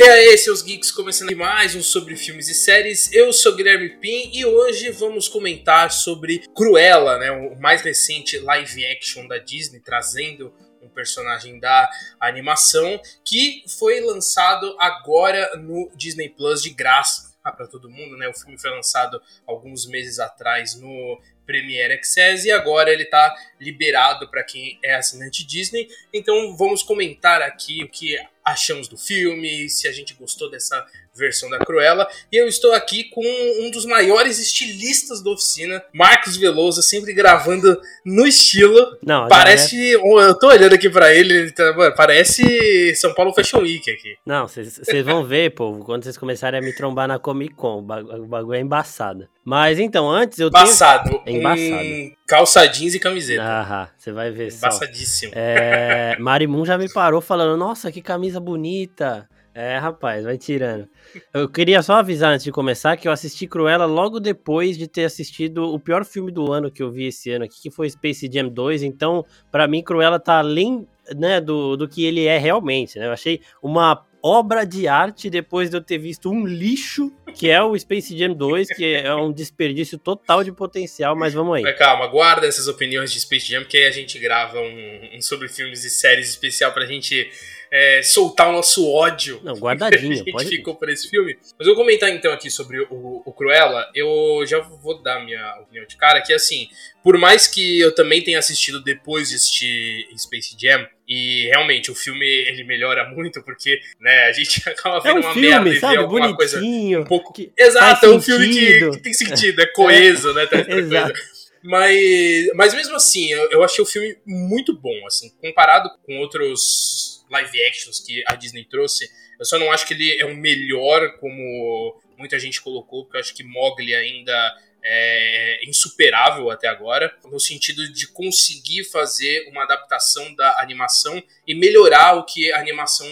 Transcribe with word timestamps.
E 0.00 0.02
aí, 0.02 0.38
seus 0.38 0.62
geeks, 0.62 0.90
começando 0.90 1.36
mais 1.36 1.74
um 1.74 1.82
sobre 1.82 2.16
filmes 2.16 2.48
e 2.48 2.54
séries. 2.54 3.12
Eu 3.12 3.34
sou 3.34 3.54
Guilherme 3.54 3.98
Pim 3.98 4.30
e 4.32 4.46
hoje 4.46 4.90
vamos 4.92 5.28
comentar 5.28 5.92
sobre 5.92 6.38
Cruella, 6.56 7.18
né, 7.18 7.30
o 7.30 7.60
mais 7.60 7.82
recente 7.82 8.38
live 8.38 8.86
action 8.86 9.26
da 9.28 9.36
Disney, 9.36 9.78
trazendo 9.78 10.54
um 10.80 10.88
personagem 10.88 11.60
da 11.60 11.90
animação 12.18 12.98
que 13.22 13.62
foi 13.78 14.00
lançado 14.00 14.74
agora 14.78 15.54
no 15.58 15.90
Disney 15.94 16.30
Plus 16.30 16.62
de 16.62 16.70
graça 16.70 17.30
para 17.42 17.66
todo 17.66 17.90
mundo, 17.90 18.16
né? 18.16 18.26
O 18.26 18.34
filme 18.34 18.58
foi 18.58 18.70
lançado 18.70 19.20
alguns 19.46 19.86
meses 19.86 20.18
atrás 20.18 20.74
no 20.76 21.20
Premiere 21.50 21.94
Access 21.94 22.46
e 22.46 22.52
agora 22.52 22.92
ele 22.92 23.02
está 23.02 23.34
liberado 23.60 24.30
para 24.30 24.44
quem 24.44 24.78
é 24.84 24.94
assinante 24.94 25.44
Disney. 25.44 25.88
Então 26.14 26.56
vamos 26.56 26.84
comentar 26.84 27.42
aqui 27.42 27.82
o 27.82 27.88
que 27.88 28.16
achamos 28.44 28.86
do 28.86 28.96
filme, 28.96 29.68
se 29.68 29.88
a 29.88 29.92
gente 29.92 30.14
gostou 30.14 30.48
dessa 30.48 30.86
versão 31.20 31.48
da 31.48 31.58
Cruella. 31.58 32.08
E 32.32 32.36
eu 32.36 32.48
estou 32.48 32.72
aqui 32.72 33.04
com 33.04 33.22
um 33.60 33.70
dos 33.70 33.84
maiores 33.84 34.38
estilistas 34.38 35.22
da 35.22 35.30
oficina, 35.30 35.82
Marcos 35.94 36.36
Veloso, 36.36 36.82
sempre 36.82 37.12
gravando 37.12 37.80
no 38.04 38.26
estilo. 38.26 38.98
Não, 39.04 39.28
parece. 39.28 39.76
É... 39.76 39.94
Eu 39.94 40.38
tô 40.38 40.48
olhando 40.48 40.74
aqui 40.74 40.90
para 40.90 41.14
ele, 41.14 41.34
ele 41.34 41.52
tá, 41.52 41.72
mano, 41.74 41.94
parece 41.94 42.94
São 42.96 43.14
Paulo 43.14 43.32
Fashion 43.32 43.60
Week 43.60 43.88
aqui. 43.90 44.16
Não, 44.26 44.48
vocês 44.48 44.80
vão 45.04 45.24
ver, 45.24 45.54
povo, 45.54 45.84
quando 45.84 46.02
vocês 46.04 46.16
começarem 46.16 46.58
a 46.58 46.62
me 46.62 46.72
trombar 46.74 47.06
na 47.06 47.18
Comic 47.18 47.54
Con. 47.54 47.78
O 47.78 48.26
bagulho 48.26 48.54
é 48.54 48.60
embaçado. 48.60 49.28
Mas 49.44 49.78
então, 49.78 50.08
antes 50.10 50.38
eu 50.38 50.48
embaçado. 50.48 51.20
tenho. 51.24 51.36
É 51.36 51.40
embaçado. 51.40 51.88
Um 51.88 52.12
calça 52.26 52.66
jeans 52.66 52.94
e 52.94 53.00
camiseta. 53.00 53.42
Aham, 53.42 53.88
você 53.98 54.12
vai 54.12 54.30
ver 54.30 54.52
Embaçadíssimo. 54.52 55.32
só. 55.32 55.38
É, 55.38 56.16
Marimun 56.18 56.64
já 56.64 56.78
me 56.78 56.88
parou 56.92 57.20
falando, 57.20 57.58
nossa, 57.58 57.90
que 57.90 58.00
camisa 58.00 58.38
bonita. 58.38 59.28
É, 59.54 59.76
rapaz, 59.78 60.24
vai 60.24 60.38
tirando. 60.38 60.88
Eu 61.34 61.48
queria 61.48 61.82
só 61.82 61.94
avisar 61.94 62.32
antes 62.32 62.44
de 62.44 62.52
começar 62.52 62.96
que 62.96 63.08
eu 63.08 63.12
assisti 63.12 63.46
Cruella 63.46 63.84
logo 63.84 64.20
depois 64.20 64.78
de 64.78 64.86
ter 64.86 65.04
assistido 65.04 65.74
o 65.74 65.78
pior 65.78 66.04
filme 66.04 66.30
do 66.30 66.52
ano 66.52 66.70
que 66.70 66.82
eu 66.82 66.90
vi 66.90 67.06
esse 67.06 67.30
ano 67.32 67.44
aqui, 67.44 67.60
que 67.62 67.70
foi 67.70 67.90
Space 67.90 68.30
Jam 68.32 68.48
2. 68.48 68.84
Então, 68.84 69.24
para 69.50 69.66
mim, 69.66 69.82
Cruella 69.82 70.20
tá 70.20 70.38
além 70.38 70.86
né, 71.16 71.40
do, 71.40 71.76
do 71.76 71.88
que 71.88 72.04
ele 72.04 72.26
é 72.26 72.38
realmente. 72.38 72.98
Né? 72.98 73.06
Eu 73.06 73.12
achei 73.12 73.40
uma 73.60 74.06
obra 74.22 74.64
de 74.64 74.86
arte 74.86 75.30
depois 75.30 75.70
de 75.70 75.76
eu 75.76 75.80
ter 75.80 75.98
visto 75.98 76.30
um 76.30 76.46
lixo, 76.46 77.10
que 77.34 77.50
é 77.50 77.62
o 77.62 77.76
Space 77.78 78.16
Jam 78.16 78.34
2, 78.34 78.68
que 78.68 78.94
é 78.94 79.14
um 79.14 79.32
desperdício 79.32 79.98
total 79.98 80.44
de 80.44 80.52
potencial, 80.52 81.16
mas 81.16 81.32
vamos 81.34 81.56
aí. 81.56 81.62
Mas 81.62 81.78
calma, 81.78 82.06
guarda 82.06 82.46
essas 82.46 82.68
opiniões 82.68 83.10
de 83.12 83.18
Space 83.20 83.50
Jam, 83.50 83.64
que 83.64 83.76
aí 83.76 83.86
a 83.86 83.90
gente 83.90 84.18
grava 84.18 84.60
um, 84.60 85.16
um 85.16 85.22
sobre 85.22 85.48
filmes 85.48 85.84
e 85.84 85.90
séries 85.90 86.28
especial 86.28 86.72
pra 86.72 86.86
gente 86.86 87.30
é, 87.72 88.02
soltar 88.02 88.48
o 88.48 88.52
nosso 88.52 88.90
ódio. 88.90 89.40
Não, 89.44 89.54
guardadinho. 89.54 90.12
a 90.12 90.16
gente 90.16 90.32
pode 90.32 90.48
ficou 90.48 90.74
por 90.74 90.88
esse 90.88 91.08
filme. 91.08 91.36
Mas 91.58 91.66
eu 91.66 91.74
vou 91.74 91.84
comentar 91.84 92.10
então 92.10 92.32
aqui 92.32 92.50
sobre 92.50 92.80
o, 92.90 93.22
o 93.24 93.32
Cruella. 93.32 93.88
Eu 93.94 94.44
já 94.46 94.58
vou 94.58 95.00
dar 95.02 95.24
minha 95.24 95.56
opinião 95.60 95.86
de 95.86 95.96
cara, 95.96 96.20
que 96.20 96.32
assim, 96.32 96.68
por 97.02 97.16
mais 97.16 97.46
que 97.46 97.78
eu 97.78 97.94
também 97.94 98.22
tenha 98.22 98.38
assistido 98.38 98.82
depois 98.82 99.28
de 99.28 99.36
assistir 99.36 100.08
Space 100.18 100.56
Jam, 100.60 100.86
e 101.08 101.46
realmente 101.46 101.90
o 101.90 101.94
filme 101.94 102.26
ele 102.26 102.64
melhora 102.64 103.08
muito, 103.08 103.42
porque 103.42 103.80
né, 104.00 104.26
a 104.26 104.32
gente 104.32 104.62
acaba 104.68 105.00
vendo 105.00 105.18
é 105.18 105.20
um 105.20 105.22
uma 105.24 105.32
filme, 105.32 105.48
merda 105.48 105.70
e 105.70 105.80
sabe, 105.80 105.94
vê 105.94 106.00
alguma 106.00 106.36
coisa 106.36 106.60
um 106.60 107.04
pouco. 107.04 107.32
Exato, 107.56 108.06
é 108.06 108.08
um 108.10 108.20
filme 108.20 108.48
que, 108.48 108.90
que, 108.90 109.02
tem 109.02 109.12
sentido, 109.12 109.60
é 109.60 109.66
coeso, 109.66 110.32
né? 110.34 110.46
Tá 110.46 110.58
Exato. 110.68 111.20
Mas, 111.62 112.46
mas 112.54 112.74
mesmo 112.74 112.96
assim, 112.96 113.30
eu, 113.30 113.50
eu 113.50 113.62
achei 113.62 113.82
o 113.82 113.86
filme 113.86 114.16
muito 114.26 114.72
bom, 114.72 115.06
assim, 115.06 115.30
comparado 115.42 115.90
com 116.06 116.18
outros 116.18 116.99
live 117.30 117.62
actions 117.62 118.00
que 118.00 118.22
a 118.26 118.34
Disney 118.34 118.64
trouxe. 118.64 119.10
Eu 119.38 119.44
só 119.44 119.58
não 119.58 119.72
acho 119.72 119.86
que 119.86 119.94
ele 119.94 120.20
é 120.20 120.26
o 120.26 120.36
melhor, 120.36 121.16
como 121.18 122.00
muita 122.18 122.38
gente 122.38 122.60
colocou, 122.60 123.04
porque 123.04 123.16
eu 123.16 123.20
acho 123.20 123.34
que 123.34 123.44
Mogli 123.44 123.94
ainda 123.94 124.56
é 124.82 125.60
insuperável 125.66 126.50
até 126.50 126.66
agora, 126.66 127.14
no 127.24 127.38
sentido 127.38 127.86
de 127.92 128.06
conseguir 128.08 128.84
fazer 128.84 129.46
uma 129.48 129.64
adaptação 129.64 130.34
da 130.34 130.60
animação 130.60 131.22
e 131.46 131.54
melhorar 131.54 132.14
o 132.14 132.24
que 132.24 132.52
a 132.52 132.58
animação 132.58 133.06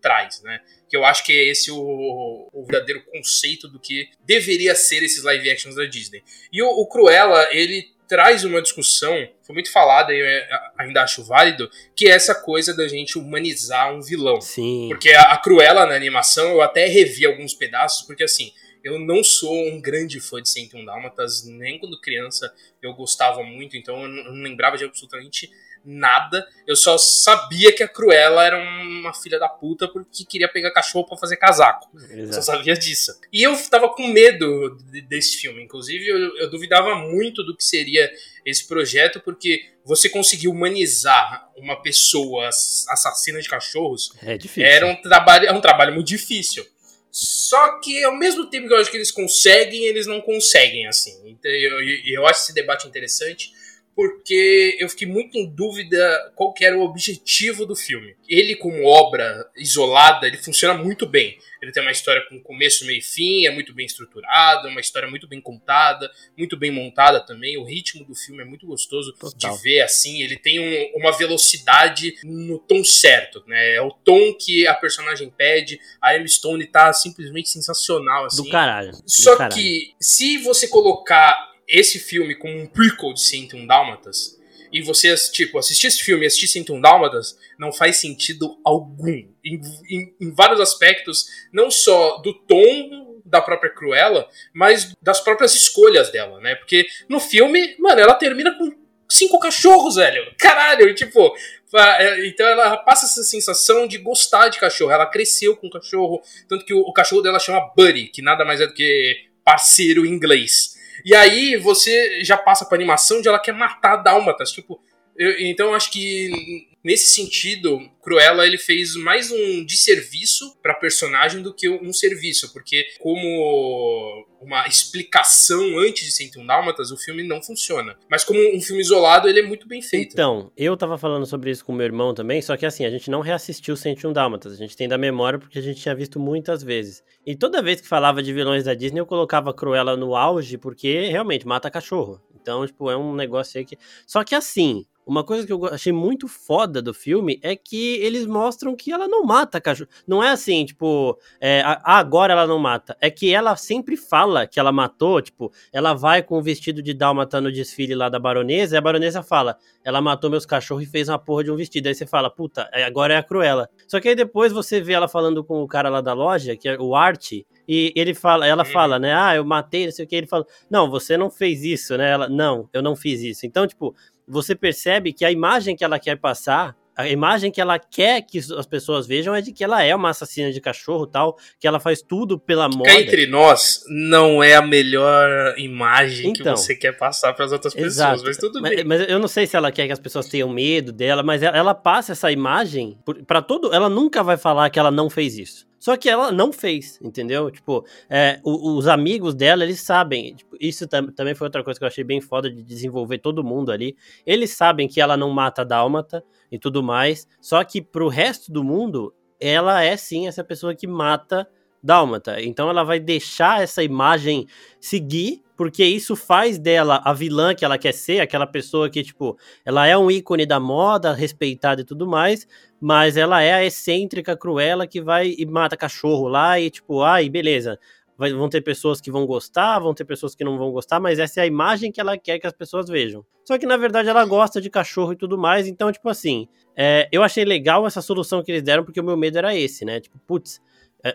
traz, 0.00 0.42
né? 0.42 0.60
Que 0.88 0.96
eu 0.96 1.04
acho 1.04 1.24
que 1.24 1.32
é 1.32 1.50
esse 1.50 1.70
o, 1.70 2.48
o 2.52 2.64
verdadeiro 2.64 3.04
conceito 3.04 3.68
do 3.68 3.78
que 3.78 4.08
deveria 4.24 4.74
ser 4.74 5.02
esses 5.02 5.22
live 5.22 5.50
actions 5.50 5.74
da 5.74 5.84
Disney. 5.84 6.22
E 6.52 6.62
o, 6.62 6.68
o 6.68 6.86
Cruella, 6.86 7.48
ele 7.50 7.92
traz 8.12 8.44
uma 8.44 8.60
discussão, 8.60 9.26
foi 9.42 9.54
muito 9.54 9.72
falada 9.72 10.12
e 10.12 10.20
eu 10.20 10.26
é, 10.26 10.46
ainda 10.76 11.02
acho 11.02 11.24
válido, 11.24 11.70
que 11.96 12.06
é 12.06 12.10
essa 12.10 12.34
coisa 12.34 12.76
da 12.76 12.86
gente 12.86 13.18
humanizar 13.18 13.90
um 13.90 14.02
vilão. 14.02 14.38
Sim. 14.38 14.88
Porque 14.90 15.12
a, 15.12 15.32
a 15.32 15.38
Cruella 15.38 15.86
na 15.86 15.94
animação, 15.94 16.50
eu 16.50 16.60
até 16.60 16.84
revi 16.84 17.24
alguns 17.24 17.54
pedaços, 17.54 18.06
porque 18.06 18.22
assim, 18.22 18.52
eu 18.84 18.98
não 18.98 19.24
sou 19.24 19.66
um 19.66 19.80
grande 19.80 20.20
fã 20.20 20.42
de 20.42 20.50
101 20.50 20.84
Dálmatas, 20.84 21.46
nem 21.46 21.78
quando 21.78 21.98
criança 22.02 22.52
eu 22.82 22.92
gostava 22.92 23.42
muito, 23.42 23.78
então 23.78 24.02
eu 24.02 24.08
não 24.08 24.42
lembrava 24.42 24.76
de 24.76 24.84
absolutamente 24.84 25.50
nada. 25.84 26.46
Eu 26.66 26.76
só 26.76 26.96
sabia 26.96 27.72
que 27.72 27.82
a 27.82 27.88
Cruella 27.88 28.44
era 28.44 28.58
uma 28.58 29.12
filha 29.12 29.38
da 29.38 29.48
puta 29.48 29.88
porque 29.88 30.24
queria 30.24 30.48
pegar 30.48 30.70
cachorro 30.70 31.06
para 31.06 31.16
fazer 31.16 31.36
casaco. 31.36 31.88
Exato. 31.96 32.18
Eu 32.18 32.32
só 32.32 32.42
sabia 32.42 32.74
disso. 32.74 33.12
E 33.32 33.42
eu 33.42 33.56
tava 33.68 33.88
com 33.88 34.06
medo 34.08 34.76
desse 35.08 35.38
filme. 35.38 35.62
Inclusive, 35.62 36.06
eu, 36.06 36.36
eu 36.38 36.50
duvidava 36.50 36.94
muito 36.94 37.42
do 37.42 37.56
que 37.56 37.64
seria 37.64 38.10
esse 38.44 38.66
projeto, 38.66 39.20
porque 39.20 39.70
você 39.84 40.08
conseguir 40.08 40.48
humanizar 40.48 41.50
uma 41.56 41.80
pessoa 41.80 42.48
assassina 42.48 43.40
de 43.40 43.48
cachorros 43.48 44.12
é 44.22 44.36
difícil. 44.36 44.64
Era 44.64 44.86
um 44.86 45.00
trabalho, 45.00 45.46
é 45.46 45.52
um 45.52 45.60
trabalho 45.60 45.94
muito 45.94 46.08
difícil. 46.08 46.66
Só 47.10 47.78
que 47.80 48.02
ao 48.04 48.16
mesmo 48.16 48.48
tempo 48.48 48.66
que 48.66 48.72
eu 48.72 48.78
acho 48.78 48.90
que 48.90 48.96
eles 48.96 49.10
conseguem, 49.10 49.84
eles 49.84 50.06
não 50.06 50.20
conseguem, 50.20 50.86
assim. 50.86 51.20
Então, 51.26 51.50
eu, 51.50 51.78
eu 52.06 52.26
acho 52.26 52.44
esse 52.44 52.54
debate 52.54 52.88
interessante 52.88 53.52
porque 53.94 54.76
eu 54.80 54.88
fiquei 54.88 55.06
muito 55.06 55.36
em 55.36 55.46
dúvida 55.46 56.32
qual 56.34 56.54
era 56.60 56.76
o 56.76 56.82
objetivo 56.82 57.66
do 57.66 57.76
filme. 57.76 58.16
Ele, 58.26 58.56
como 58.56 58.86
obra 58.86 59.50
isolada, 59.56 60.26
ele 60.26 60.38
funciona 60.38 60.74
muito 60.74 61.06
bem. 61.06 61.38
Ele 61.60 61.70
tem 61.70 61.82
uma 61.82 61.92
história 61.92 62.24
com 62.28 62.40
começo, 62.40 62.86
meio 62.86 62.98
e 62.98 63.02
fim, 63.02 63.46
é 63.46 63.50
muito 63.50 63.72
bem 63.74 63.86
estruturado, 63.86 64.68
uma 64.68 64.80
história 64.80 65.08
muito 65.08 65.28
bem 65.28 65.40
contada, 65.40 66.10
muito 66.36 66.56
bem 66.56 66.70
montada 66.70 67.20
também. 67.20 67.56
O 67.56 67.64
ritmo 67.64 68.04
do 68.04 68.14
filme 68.14 68.42
é 68.42 68.44
muito 68.44 68.66
gostoso 68.66 69.12
Total. 69.12 69.54
de 69.54 69.62
ver 69.62 69.82
assim. 69.82 70.22
Ele 70.22 70.36
tem 70.36 70.58
um, 70.58 70.98
uma 70.98 71.16
velocidade 71.16 72.14
no 72.24 72.58
tom 72.58 72.82
certo, 72.82 73.44
né? 73.46 73.74
É 73.74 73.82
o 73.82 73.92
tom 73.92 74.34
que 74.34 74.66
a 74.66 74.74
personagem 74.74 75.30
pede. 75.30 75.78
A 76.00 76.16
Emma 76.16 76.26
Stone 76.26 76.66
tá 76.66 76.92
simplesmente 76.92 77.50
sensacional, 77.50 78.24
assim. 78.24 78.42
Do 78.42 78.48
caralho. 78.48 78.90
Do 78.90 79.02
Só 79.06 79.36
caralho. 79.36 79.54
que 79.54 79.94
se 80.00 80.38
você 80.38 80.66
colocar 80.66 81.51
esse 81.68 81.98
filme 81.98 82.34
como 82.34 82.58
um 82.58 82.66
prequel 82.66 83.12
de 83.12 83.20
101 83.20 83.66
Dálmatas, 83.66 84.38
e 84.72 84.80
você, 84.80 85.14
tipo, 85.30 85.58
assistir 85.58 85.88
esse 85.88 86.02
filme 86.02 86.24
e 86.24 86.26
assistir 86.26 86.48
101 86.48 86.80
Dálmatas, 86.80 87.38
não 87.58 87.70
faz 87.72 87.98
sentido 87.98 88.58
algum. 88.64 89.22
Em, 89.44 89.60
em, 89.88 90.14
em, 90.18 90.34
vários 90.34 90.60
aspectos, 90.60 91.26
não 91.52 91.70
só 91.70 92.18
do 92.18 92.32
tom 92.32 93.20
da 93.24 93.42
própria 93.42 93.70
Cruella, 93.70 94.26
mas 94.54 94.94
das 95.02 95.20
próprias 95.20 95.54
escolhas 95.54 96.10
dela, 96.10 96.40
né? 96.40 96.54
Porque 96.54 96.86
no 97.08 97.20
filme, 97.20 97.76
mano, 97.78 98.00
ela 98.00 98.14
termina 98.14 98.56
com 98.56 98.72
cinco 99.08 99.38
cachorros, 99.38 99.96
velho. 99.96 100.32
Caralho, 100.38 100.94
tipo. 100.94 101.34
É, 101.74 102.26
então 102.26 102.46
ela 102.46 102.76
passa 102.78 103.06
essa 103.06 103.22
sensação 103.22 103.86
de 103.86 103.98
gostar 103.98 104.48
de 104.48 104.58
cachorro. 104.58 104.90
Ela 104.90 105.06
cresceu 105.06 105.56
com 105.56 105.70
cachorro. 105.70 106.22
Tanto 106.48 106.64
que 106.64 106.72
o, 106.72 106.80
o 106.80 106.92
cachorro 106.92 107.22
dela 107.22 107.38
chama 107.38 107.72
Buddy, 107.76 108.08
que 108.08 108.22
nada 108.22 108.44
mais 108.44 108.60
é 108.60 108.66
do 108.66 108.74
que 108.74 109.26
parceiro 109.44 110.06
em 110.06 110.10
inglês. 110.10 110.71
E 111.04 111.14
aí 111.14 111.56
você 111.56 112.22
já 112.22 112.36
passa 112.36 112.64
pra 112.64 112.76
animação 112.76 113.20
de 113.20 113.28
ela 113.28 113.38
quer 113.38 113.52
matar 113.52 113.96
dálmatas. 113.96 114.52
Tipo, 114.52 114.80
eu, 115.16 115.38
então 115.40 115.68
eu 115.68 115.74
acho 115.74 115.90
que 115.90 116.68
nesse 116.84 117.12
sentido, 117.12 117.78
Cruella 118.02 118.46
ele 118.46 118.58
fez 118.58 118.94
mais 118.96 119.30
um 119.30 119.64
desserviço 119.64 120.56
para 120.62 120.74
personagem 120.74 121.42
do 121.42 121.54
que 121.54 121.68
um 121.68 121.92
serviço, 121.92 122.52
porque 122.52 122.84
como 122.98 124.26
uma 124.40 124.66
explicação 124.66 125.78
antes 125.78 126.04
de 126.04 126.12
101 126.12 126.44
Dálmatas, 126.44 126.90
o 126.90 126.96
filme 126.96 127.22
não 127.22 127.40
funciona. 127.40 127.96
Mas 128.10 128.24
como 128.24 128.40
um 128.54 128.60
filme 128.60 128.82
isolado, 128.82 129.28
ele 129.28 129.40
é 129.40 129.42
muito 129.42 129.68
bem 129.68 129.80
feito. 129.80 130.12
Então, 130.12 130.50
eu 130.56 130.76
tava 130.76 130.98
falando 130.98 131.26
sobre 131.26 131.50
isso 131.50 131.64
com 131.64 131.72
meu 131.72 131.86
irmão 131.86 132.12
também, 132.12 132.42
só 132.42 132.56
que 132.56 132.66
assim, 132.66 132.84
a 132.84 132.90
gente 132.90 133.10
não 133.10 133.20
reassistiu 133.20 133.76
101 133.76 134.12
Dálmatas, 134.12 134.52
a 134.52 134.56
gente 134.56 134.76
tem 134.76 134.88
da 134.88 134.98
memória 134.98 135.38
porque 135.38 135.58
a 135.58 135.62
gente 135.62 135.80
tinha 135.80 135.94
visto 135.94 136.18
muitas 136.18 136.62
vezes. 136.62 137.04
E 137.24 137.36
toda 137.36 137.62
vez 137.62 137.80
que 137.80 137.88
falava 137.88 138.22
de 138.22 138.32
vilões 138.32 138.64
da 138.64 138.74
Disney, 138.74 139.00
eu 139.00 139.06
colocava 139.06 139.54
Cruella 139.54 139.96
no 139.96 140.16
auge, 140.16 140.58
porque 140.58 141.08
realmente 141.08 141.46
mata 141.46 141.70
cachorro. 141.70 142.20
Então, 142.42 142.66
tipo, 142.66 142.90
é 142.90 142.96
um 142.96 143.14
negócio 143.14 143.58
aí 143.58 143.64
que. 143.64 143.78
Só 144.04 144.24
que 144.24 144.34
assim, 144.34 144.84
uma 145.06 145.24
coisa 145.24 145.46
que 145.46 145.52
eu 145.52 145.64
achei 145.66 145.92
muito 145.92 146.28
foda 146.28 146.80
do 146.80 146.94
filme 146.94 147.38
é 147.42 147.56
que 147.56 147.96
eles 147.96 148.26
mostram 148.26 148.76
que 148.76 148.92
ela 148.92 149.08
não 149.08 149.24
mata 149.24 149.60
cachorro. 149.60 149.90
Não 150.06 150.22
é 150.22 150.30
assim, 150.30 150.64
tipo, 150.64 151.18
é, 151.40 151.62
agora 151.84 152.32
ela 152.32 152.46
não 152.46 152.58
mata. 152.58 152.96
É 153.00 153.10
que 153.10 153.34
ela 153.34 153.56
sempre 153.56 153.96
fala 153.96 154.46
que 154.46 154.60
ela 154.60 154.70
matou, 154.70 155.20
tipo, 155.20 155.52
ela 155.72 155.92
vai 155.92 156.22
com 156.22 156.38
o 156.38 156.42
vestido 156.42 156.82
de 156.82 156.94
dálmata 156.94 157.40
no 157.40 157.50
desfile 157.50 157.94
lá 157.94 158.08
da 158.08 158.18
baronesa, 158.18 158.76
e 158.76 158.78
a 158.78 158.80
baronesa 158.80 159.22
fala, 159.22 159.56
ela 159.84 160.00
matou 160.00 160.30
meus 160.30 160.46
cachorros 160.46 160.84
e 160.84 160.86
fez 160.86 161.08
uma 161.08 161.18
porra 161.18 161.44
de 161.44 161.50
um 161.50 161.56
vestido. 161.56 161.88
Aí 161.88 161.94
você 161.94 162.06
fala, 162.06 162.30
puta, 162.30 162.68
é, 162.72 162.84
agora 162.84 163.14
é 163.14 163.16
a 163.16 163.22
Cruella. 163.22 163.68
Só 163.88 164.00
que 164.00 164.08
aí 164.08 164.14
depois 164.14 164.52
você 164.52 164.80
vê 164.80 164.92
ela 164.92 165.08
falando 165.08 165.42
com 165.42 165.62
o 165.62 165.68
cara 165.68 165.88
lá 165.88 166.00
da 166.00 166.12
loja, 166.12 166.56
que 166.56 166.68
é 166.68 166.78
o 166.78 166.94
Art, 166.94 167.32
e 167.68 167.92
ele 167.94 168.14
fala, 168.14 168.46
ela 168.46 168.64
fala, 168.64 168.98
né? 168.98 169.14
Ah, 169.14 169.36
eu 169.36 169.44
matei, 169.44 169.86
não 169.86 169.92
sei 169.92 170.04
o 170.04 170.08
que. 170.08 170.16
Ele 170.16 170.26
fala, 170.26 170.44
não, 170.70 170.90
você 170.90 171.16
não 171.16 171.30
fez 171.30 171.64
isso, 171.64 171.96
né? 171.96 172.10
Ela, 172.10 172.28
não, 172.28 172.68
eu 172.72 172.82
não 172.82 172.96
fiz 172.96 173.20
isso. 173.22 173.46
Então, 173.46 173.66
tipo, 173.66 173.94
você 174.32 174.54
percebe 174.54 175.12
que 175.12 175.24
a 175.24 175.30
imagem 175.30 175.76
que 175.76 175.84
ela 175.84 175.98
quer 175.98 176.16
passar, 176.16 176.74
a 176.96 177.08
imagem 177.08 177.50
que 177.50 177.60
ela 177.60 177.78
quer 177.78 178.22
que 178.22 178.38
as 178.38 178.66
pessoas 178.66 179.06
vejam 179.06 179.34
é 179.34 179.40
de 179.40 179.52
que 179.52 179.62
ela 179.62 179.82
é 179.82 179.94
uma 179.94 180.10
assassina 180.10 180.50
de 180.50 180.60
cachorro 180.60 181.06
tal, 181.06 181.36
que 181.60 181.66
ela 181.66 181.78
faz 181.78 182.02
tudo 182.02 182.38
pela 182.38 182.68
moda. 182.68 182.90
Entre 182.90 183.26
nós, 183.26 183.84
não 183.88 184.42
é 184.42 184.54
a 184.54 184.62
melhor 184.62 185.54
imagem 185.58 186.30
então, 186.30 186.54
que 186.54 186.60
você 186.60 186.74
quer 186.74 186.96
passar 186.96 187.32
para 187.34 187.44
as 187.44 187.52
outras 187.52 187.74
exato. 187.76 188.22
pessoas, 188.22 188.28
mas 188.28 188.36
tudo 188.38 188.60
mas, 188.60 188.76
bem. 188.76 188.84
Mas 188.84 189.08
eu 189.08 189.18
não 189.18 189.28
sei 189.28 189.46
se 189.46 189.56
ela 189.56 189.70
quer 189.70 189.86
que 189.86 189.92
as 189.92 190.00
pessoas 190.00 190.28
tenham 190.28 190.48
medo 190.48 190.92
dela, 190.92 191.22
mas 191.22 191.42
ela, 191.42 191.56
ela 191.56 191.74
passa 191.74 192.12
essa 192.12 192.30
imagem 192.30 192.98
para 193.26 193.42
todo. 193.42 193.72
Ela 193.72 193.88
nunca 193.88 194.22
vai 194.22 194.36
falar 194.36 194.70
que 194.70 194.78
ela 194.78 194.90
não 194.90 195.08
fez 195.08 195.36
isso. 195.36 195.66
Só 195.82 195.96
que 195.96 196.08
ela 196.08 196.30
não 196.30 196.52
fez, 196.52 197.00
entendeu? 197.02 197.50
Tipo, 197.50 197.84
é, 198.08 198.40
os 198.44 198.86
amigos 198.86 199.34
dela, 199.34 199.64
eles 199.64 199.80
sabem. 199.80 200.32
Tipo, 200.36 200.56
isso 200.60 200.86
tam 200.86 201.08
também 201.10 201.34
foi 201.34 201.48
outra 201.48 201.64
coisa 201.64 201.76
que 201.76 201.82
eu 201.82 201.88
achei 201.88 202.04
bem 202.04 202.20
foda 202.20 202.48
de 202.48 202.62
desenvolver 202.62 203.18
todo 203.18 203.42
mundo 203.42 203.72
ali. 203.72 203.96
Eles 204.24 204.52
sabem 204.52 204.86
que 204.86 205.00
ela 205.00 205.16
não 205.16 205.28
mata 205.30 205.64
dálmata 205.64 206.22
e 206.52 206.56
tudo 206.56 206.84
mais. 206.84 207.26
Só 207.40 207.64
que 207.64 207.82
pro 207.82 208.06
resto 208.06 208.52
do 208.52 208.62
mundo, 208.62 209.12
ela 209.40 209.82
é 209.82 209.96
sim 209.96 210.28
essa 210.28 210.44
pessoa 210.44 210.72
que 210.72 210.86
mata 210.86 211.48
dálmata. 211.82 212.40
Então 212.40 212.70
ela 212.70 212.84
vai 212.84 213.00
deixar 213.00 213.62
essa 213.62 213.82
imagem 213.82 214.46
seguir 214.80 215.42
porque 215.62 215.84
isso 215.84 216.16
faz 216.16 216.58
dela 216.58 217.00
a 217.04 217.12
vilã 217.12 217.54
que 217.54 217.64
ela 217.64 217.78
quer 217.78 217.92
ser, 217.92 218.20
aquela 218.20 218.48
pessoa 218.48 218.90
que, 218.90 219.00
tipo, 219.02 219.38
ela 219.64 219.86
é 219.86 219.96
um 219.96 220.10
ícone 220.10 220.44
da 220.44 220.58
moda, 220.58 221.12
respeitada 221.12 221.82
e 221.82 221.84
tudo 221.84 222.04
mais, 222.04 222.48
mas 222.80 223.16
ela 223.16 223.40
é 223.42 223.52
a 223.52 223.64
excêntrica, 223.64 224.36
cruela 224.36 224.88
que 224.88 225.00
vai 225.00 225.32
e 225.38 225.46
mata 225.46 225.76
cachorro 225.76 226.26
lá 226.26 226.58
e, 226.58 226.68
tipo, 226.68 227.02
ai, 227.02 227.28
beleza. 227.28 227.78
Vai, 228.18 228.32
vão 228.32 228.48
ter 228.48 228.60
pessoas 228.60 229.00
que 229.00 229.08
vão 229.08 229.24
gostar, 229.24 229.78
vão 229.78 229.94
ter 229.94 230.04
pessoas 230.04 230.34
que 230.34 230.42
não 230.42 230.58
vão 230.58 230.72
gostar, 230.72 230.98
mas 230.98 231.20
essa 231.20 231.38
é 231.38 231.44
a 231.44 231.46
imagem 231.46 231.92
que 231.92 232.00
ela 232.00 232.18
quer 232.18 232.40
que 232.40 232.46
as 232.46 232.52
pessoas 232.52 232.88
vejam. 232.88 233.24
Só 233.44 233.56
que 233.56 233.64
na 233.66 233.76
verdade 233.76 234.08
ela 234.08 234.24
gosta 234.24 234.60
de 234.60 234.68
cachorro 234.68 235.12
e 235.12 235.16
tudo 235.16 235.38
mais, 235.38 235.68
então, 235.68 235.92
tipo 235.92 236.08
assim, 236.08 236.48
é, 236.76 237.08
eu 237.12 237.22
achei 237.22 237.44
legal 237.44 237.86
essa 237.86 238.02
solução 238.02 238.42
que 238.42 238.50
eles 238.50 238.62
deram, 238.62 238.84
porque 238.84 239.00
o 239.00 239.04
meu 239.04 239.16
medo 239.16 239.38
era 239.38 239.54
esse, 239.56 239.84
né? 239.84 240.00
Tipo, 240.00 240.18
putz, 240.26 240.60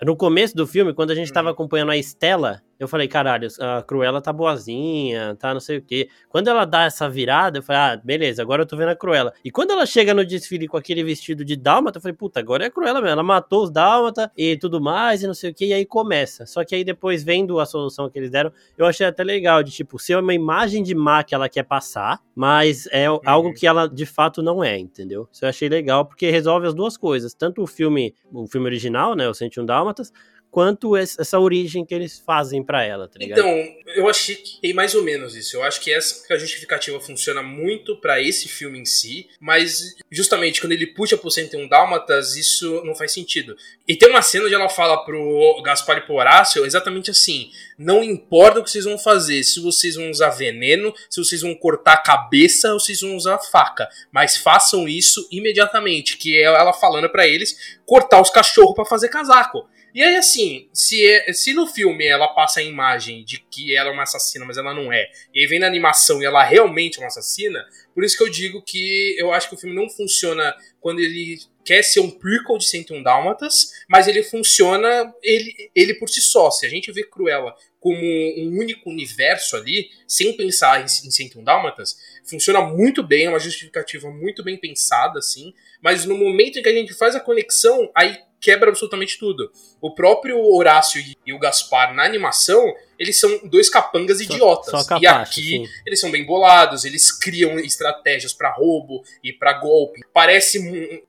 no 0.04 0.16
começo 0.16 0.56
do 0.56 0.68
filme, 0.68 0.94
quando 0.94 1.12
a 1.12 1.16
gente 1.16 1.32
tava 1.32 1.50
uhum. 1.50 1.54
acompanhando 1.54 1.92
a 1.92 1.98
Estela, 1.98 2.62
eu 2.80 2.88
falei, 2.88 3.08
caralho, 3.08 3.48
a 3.60 3.82
Cruella 3.82 4.22
tá 4.22 4.32
boazinha, 4.32 5.36
tá 5.36 5.54
não 5.54 5.60
sei 5.60 5.78
o 5.78 5.82
quê. 5.82 6.10
Quando 6.30 6.48
ela 6.48 6.66
dá 6.66 6.84
essa 6.84 7.10
virada, 7.10 7.60
eu 7.60 7.64
falei, 7.64 7.82
ah, 7.82 8.02
beleza, 8.04 8.42
agora 8.42 8.62
eu 8.62 8.66
tô 8.66 8.78
vendo 8.78 8.90
a 8.90 8.96
Cruella. 8.96 9.34
E 9.44 9.50
quando 9.50 9.72
ela 9.72 9.86
chega 9.86 10.14
no 10.14 10.26
desfile 10.26 10.68
com 10.68 10.78
aquele 10.78 11.04
vestido 11.04 11.44
de 11.44 11.56
dálmata, 11.56 11.98
eu 11.98 12.02
falei, 12.02 12.16
puta, 12.16 12.40
agora 12.40 12.66
é 12.66 12.68
a 12.68 12.72
Cruella 12.72 13.02
mesmo. 13.02 13.14
Ela 13.14 13.24
matou 13.24 13.64
os 13.64 13.72
dálmata 13.72 14.32
e 14.38 14.58
tudo 14.58 14.80
mais 14.80 15.24
e 15.24 15.28
não 15.28 15.34
sei 15.34 15.52
o 15.52 15.54
quê, 15.54 15.68
e 15.68 15.74
aí 15.74 15.86
começa. 15.86 16.46
Só 16.46 16.64
que 16.64 16.76
aí 16.76 16.84
depois, 16.84 17.24
vendo 17.24 17.60
a 17.60 17.66
solução 17.66 18.10
que 18.10 18.20
eles 18.20 18.30
deram, 18.30 18.52
eu 18.78 18.86
achei 18.86 19.06
até 19.06 19.24
legal, 19.24 19.64
de 19.64 19.72
tipo, 19.72 19.98
ser 19.98 20.18
uma 20.18 20.34
imagem 20.34 20.84
de 20.84 20.94
má 20.94 21.24
que 21.24 21.34
ela 21.34 21.50
quer 21.50 21.64
passar, 21.64 22.20
mas 22.36 22.88
é 22.92 23.10
uhum. 23.10 23.20
algo 23.26 23.54
que 23.54 23.66
ela 23.66 23.88
de 23.88 24.06
fato 24.06 24.44
não 24.44 24.64
é, 24.64 24.78
entendeu? 24.78 25.28
Isso 25.32 25.44
eu 25.44 25.50
achei 25.50 25.68
legal, 25.68 26.06
porque 26.06 26.30
resolve 26.30 26.68
as 26.68 26.74
duas 26.74 26.96
coisas. 26.96 27.34
Tanto 27.34 27.64
o 27.64 27.68
filme, 27.68 28.14
o 28.32 28.48
filme 28.48 28.68
original, 28.68 29.16
né, 29.16 29.28
o 29.28 29.34
101 29.34 29.66
Dálmatas, 29.66 30.12
quanto 30.50 30.96
essa 30.96 31.40
origem 31.40 31.86
que 31.86 31.94
eles 31.94 32.22
fazem 32.26 32.64
para 32.64 32.84
ela, 32.84 33.08
tá 33.08 33.20
ligado? 33.20 33.40
Então, 33.40 33.94
eu 33.96 34.10
achei 34.10 34.36
que 34.36 34.60
é 34.64 34.74
mais 34.74 34.96
ou 34.96 35.04
menos 35.04 35.36
isso. 35.36 35.56
Eu 35.56 35.64
acho 35.64 35.80
que 35.82 35.94
essa 35.94 36.38
justificativa 36.38 37.00
funciona 37.00 37.44
muito 37.44 37.96
para 38.00 38.22
esse 38.22 38.48
filme 38.48 38.80
em 38.80 38.86
si, 38.86 39.28
mas 39.40 39.96
justamente 40.12 40.60
quando 40.60 40.72
ele 40.72 40.88
puxa 40.88 41.18
pro 41.18 41.30
101 41.30 41.68
Dálmatas, 41.68 42.36
isso 42.36 42.82
não 42.84 42.96
faz 42.96 43.12
sentido. 43.12 43.56
E 43.88 43.96
tem 43.96 44.10
uma 44.10 44.22
cena 44.22 44.46
onde 44.46 44.56
ela 44.56 44.70
fala 44.70 45.04
pro 45.06 45.62
Gaspar 45.64 45.98
e 46.00 46.02
pro 46.02 46.16
Horácio 46.16 46.66
exatamente 46.66 47.12
assim: 47.12 47.52
não 47.78 48.04
importa 48.04 48.60
o 48.60 48.64
que 48.64 48.72
vocês 48.72 48.86
vão 48.86 48.98
fazer, 48.98 49.44
se 49.44 49.60
vocês 49.60 49.96
vão 49.96 50.10
usar 50.10 50.30
veneno, 50.30 50.94
se 51.10 51.24
vocês 51.24 51.42
vão 51.42 51.54
cortar 51.54 51.94
a 51.94 51.98
cabeça 52.02 52.74
ou 52.74 52.80
se 52.80 52.88
vocês 52.88 53.02
vão 53.02 53.16
usar 53.16 53.38
faca, 53.40 53.88
mas 54.12 54.38
façam 54.38 54.88
isso 54.88 55.28
imediatamente, 55.32 56.18
que 56.18 56.36
é 56.36 56.44
ela 56.44 56.74
falando 56.74 57.10
para 57.10 57.28
eles 57.28 57.78
cortar 57.86 58.22
os 58.22 58.30
cachorros 58.30 58.76
para 58.76 58.86
fazer 58.86 59.10
casaco. 59.10 59.68
E 59.94 60.04
aí, 60.04 60.16
assim, 60.16 60.70
se, 60.74 61.06
é, 61.06 61.34
se 61.34 61.54
no 61.54 61.66
filme 61.66 62.06
ela 62.06 62.28
passa 62.28 62.60
a 62.60 62.64
imagem 62.64 63.24
de 63.24 63.40
que 63.40 63.76
ela 63.76 63.90
é 63.90 63.94
uma 63.94 64.04
assassina, 64.04 64.46
mas 64.46 64.58
ela 64.58 64.74
não 64.74 64.92
é, 64.92 65.10
e 65.34 65.42
aí 65.42 65.48
vem 65.48 65.60
na 65.60 65.68
animação 65.68 66.22
e 66.22 66.26
ela 66.26 66.44
realmente 66.44 66.98
é 66.98 67.02
uma 67.02 67.08
assassina, 67.08 67.66
por 67.96 68.04
isso 68.04 68.16
que 68.18 68.24
eu 68.24 68.30
digo 68.30 68.62
que 68.62 69.16
eu 69.18 69.34
acho 69.34 69.50
que 69.50 69.56
o 69.56 69.58
filme 69.58 69.76
não 69.76 69.90
funciona 69.90 70.56
quando 70.80 71.00
ele 71.00 71.38
quer 71.68 71.84
ser 71.84 72.00
um 72.00 72.10
prequel 72.10 72.58
de 72.58 72.66
101 72.66 73.04
Dálmatas, 73.04 73.72
mas 73.90 74.08
ele 74.08 74.24
funciona 74.24 75.14
ele, 75.22 75.70
ele 75.76 75.94
por 75.96 76.08
si 76.08 76.22
só. 76.22 76.50
Se 76.50 76.66
a 76.66 76.70
gente 76.70 76.94
vê 76.94 77.04
Cruella 77.04 77.54
como 77.78 78.00
um 78.00 78.58
único 78.58 78.90
universo 78.90 79.58
ali, 79.58 79.90
sem 80.08 80.32
pensar 80.38 80.80
em, 80.80 80.86
em 80.86 81.12
101 81.12 81.44
Dálmatas, 81.44 81.98
funciona 82.24 82.62
muito 82.62 83.04
bem, 83.04 83.26
é 83.26 83.30
uma 83.30 83.40
justificativa 83.40 84.10
muito 84.10 84.44
bem 84.46 84.58
pensada, 84.58 85.20
assim, 85.20 85.54
mas 85.82 86.06
no 86.06 86.18
momento 86.18 86.58
em 86.58 86.64
que 86.64 86.70
a 86.70 86.74
gente 86.74 86.94
faz 86.94 87.16
a 87.16 87.20
conexão, 87.20 87.92
aí 87.94 88.18
quebra 88.40 88.70
absolutamente 88.70 89.18
tudo. 89.18 89.52
O 89.82 89.94
próprio 89.94 90.40
Horácio 90.40 91.04
e 91.26 91.34
o 91.34 91.40
Gaspar 91.40 91.94
na 91.94 92.04
animação, 92.04 92.64
eles 92.98 93.20
são 93.20 93.48
dois 93.48 93.70
capangas 93.70 94.22
idiotas. 94.22 94.72
Só, 94.72 94.80
só 94.80 94.88
capacho, 94.88 95.04
e 95.04 95.08
aqui 95.08 95.66
sim. 95.68 95.74
eles 95.86 96.00
são 96.00 96.12
bem 96.12 96.26
bolados, 96.26 96.86
eles 96.86 97.12
criam 97.12 97.60
estratégias 97.60 98.34
para 98.34 98.52
roubo 98.52 99.04
e 99.24 99.34
para 99.34 99.54
golpe. 99.54 100.02
Parece 100.14 100.60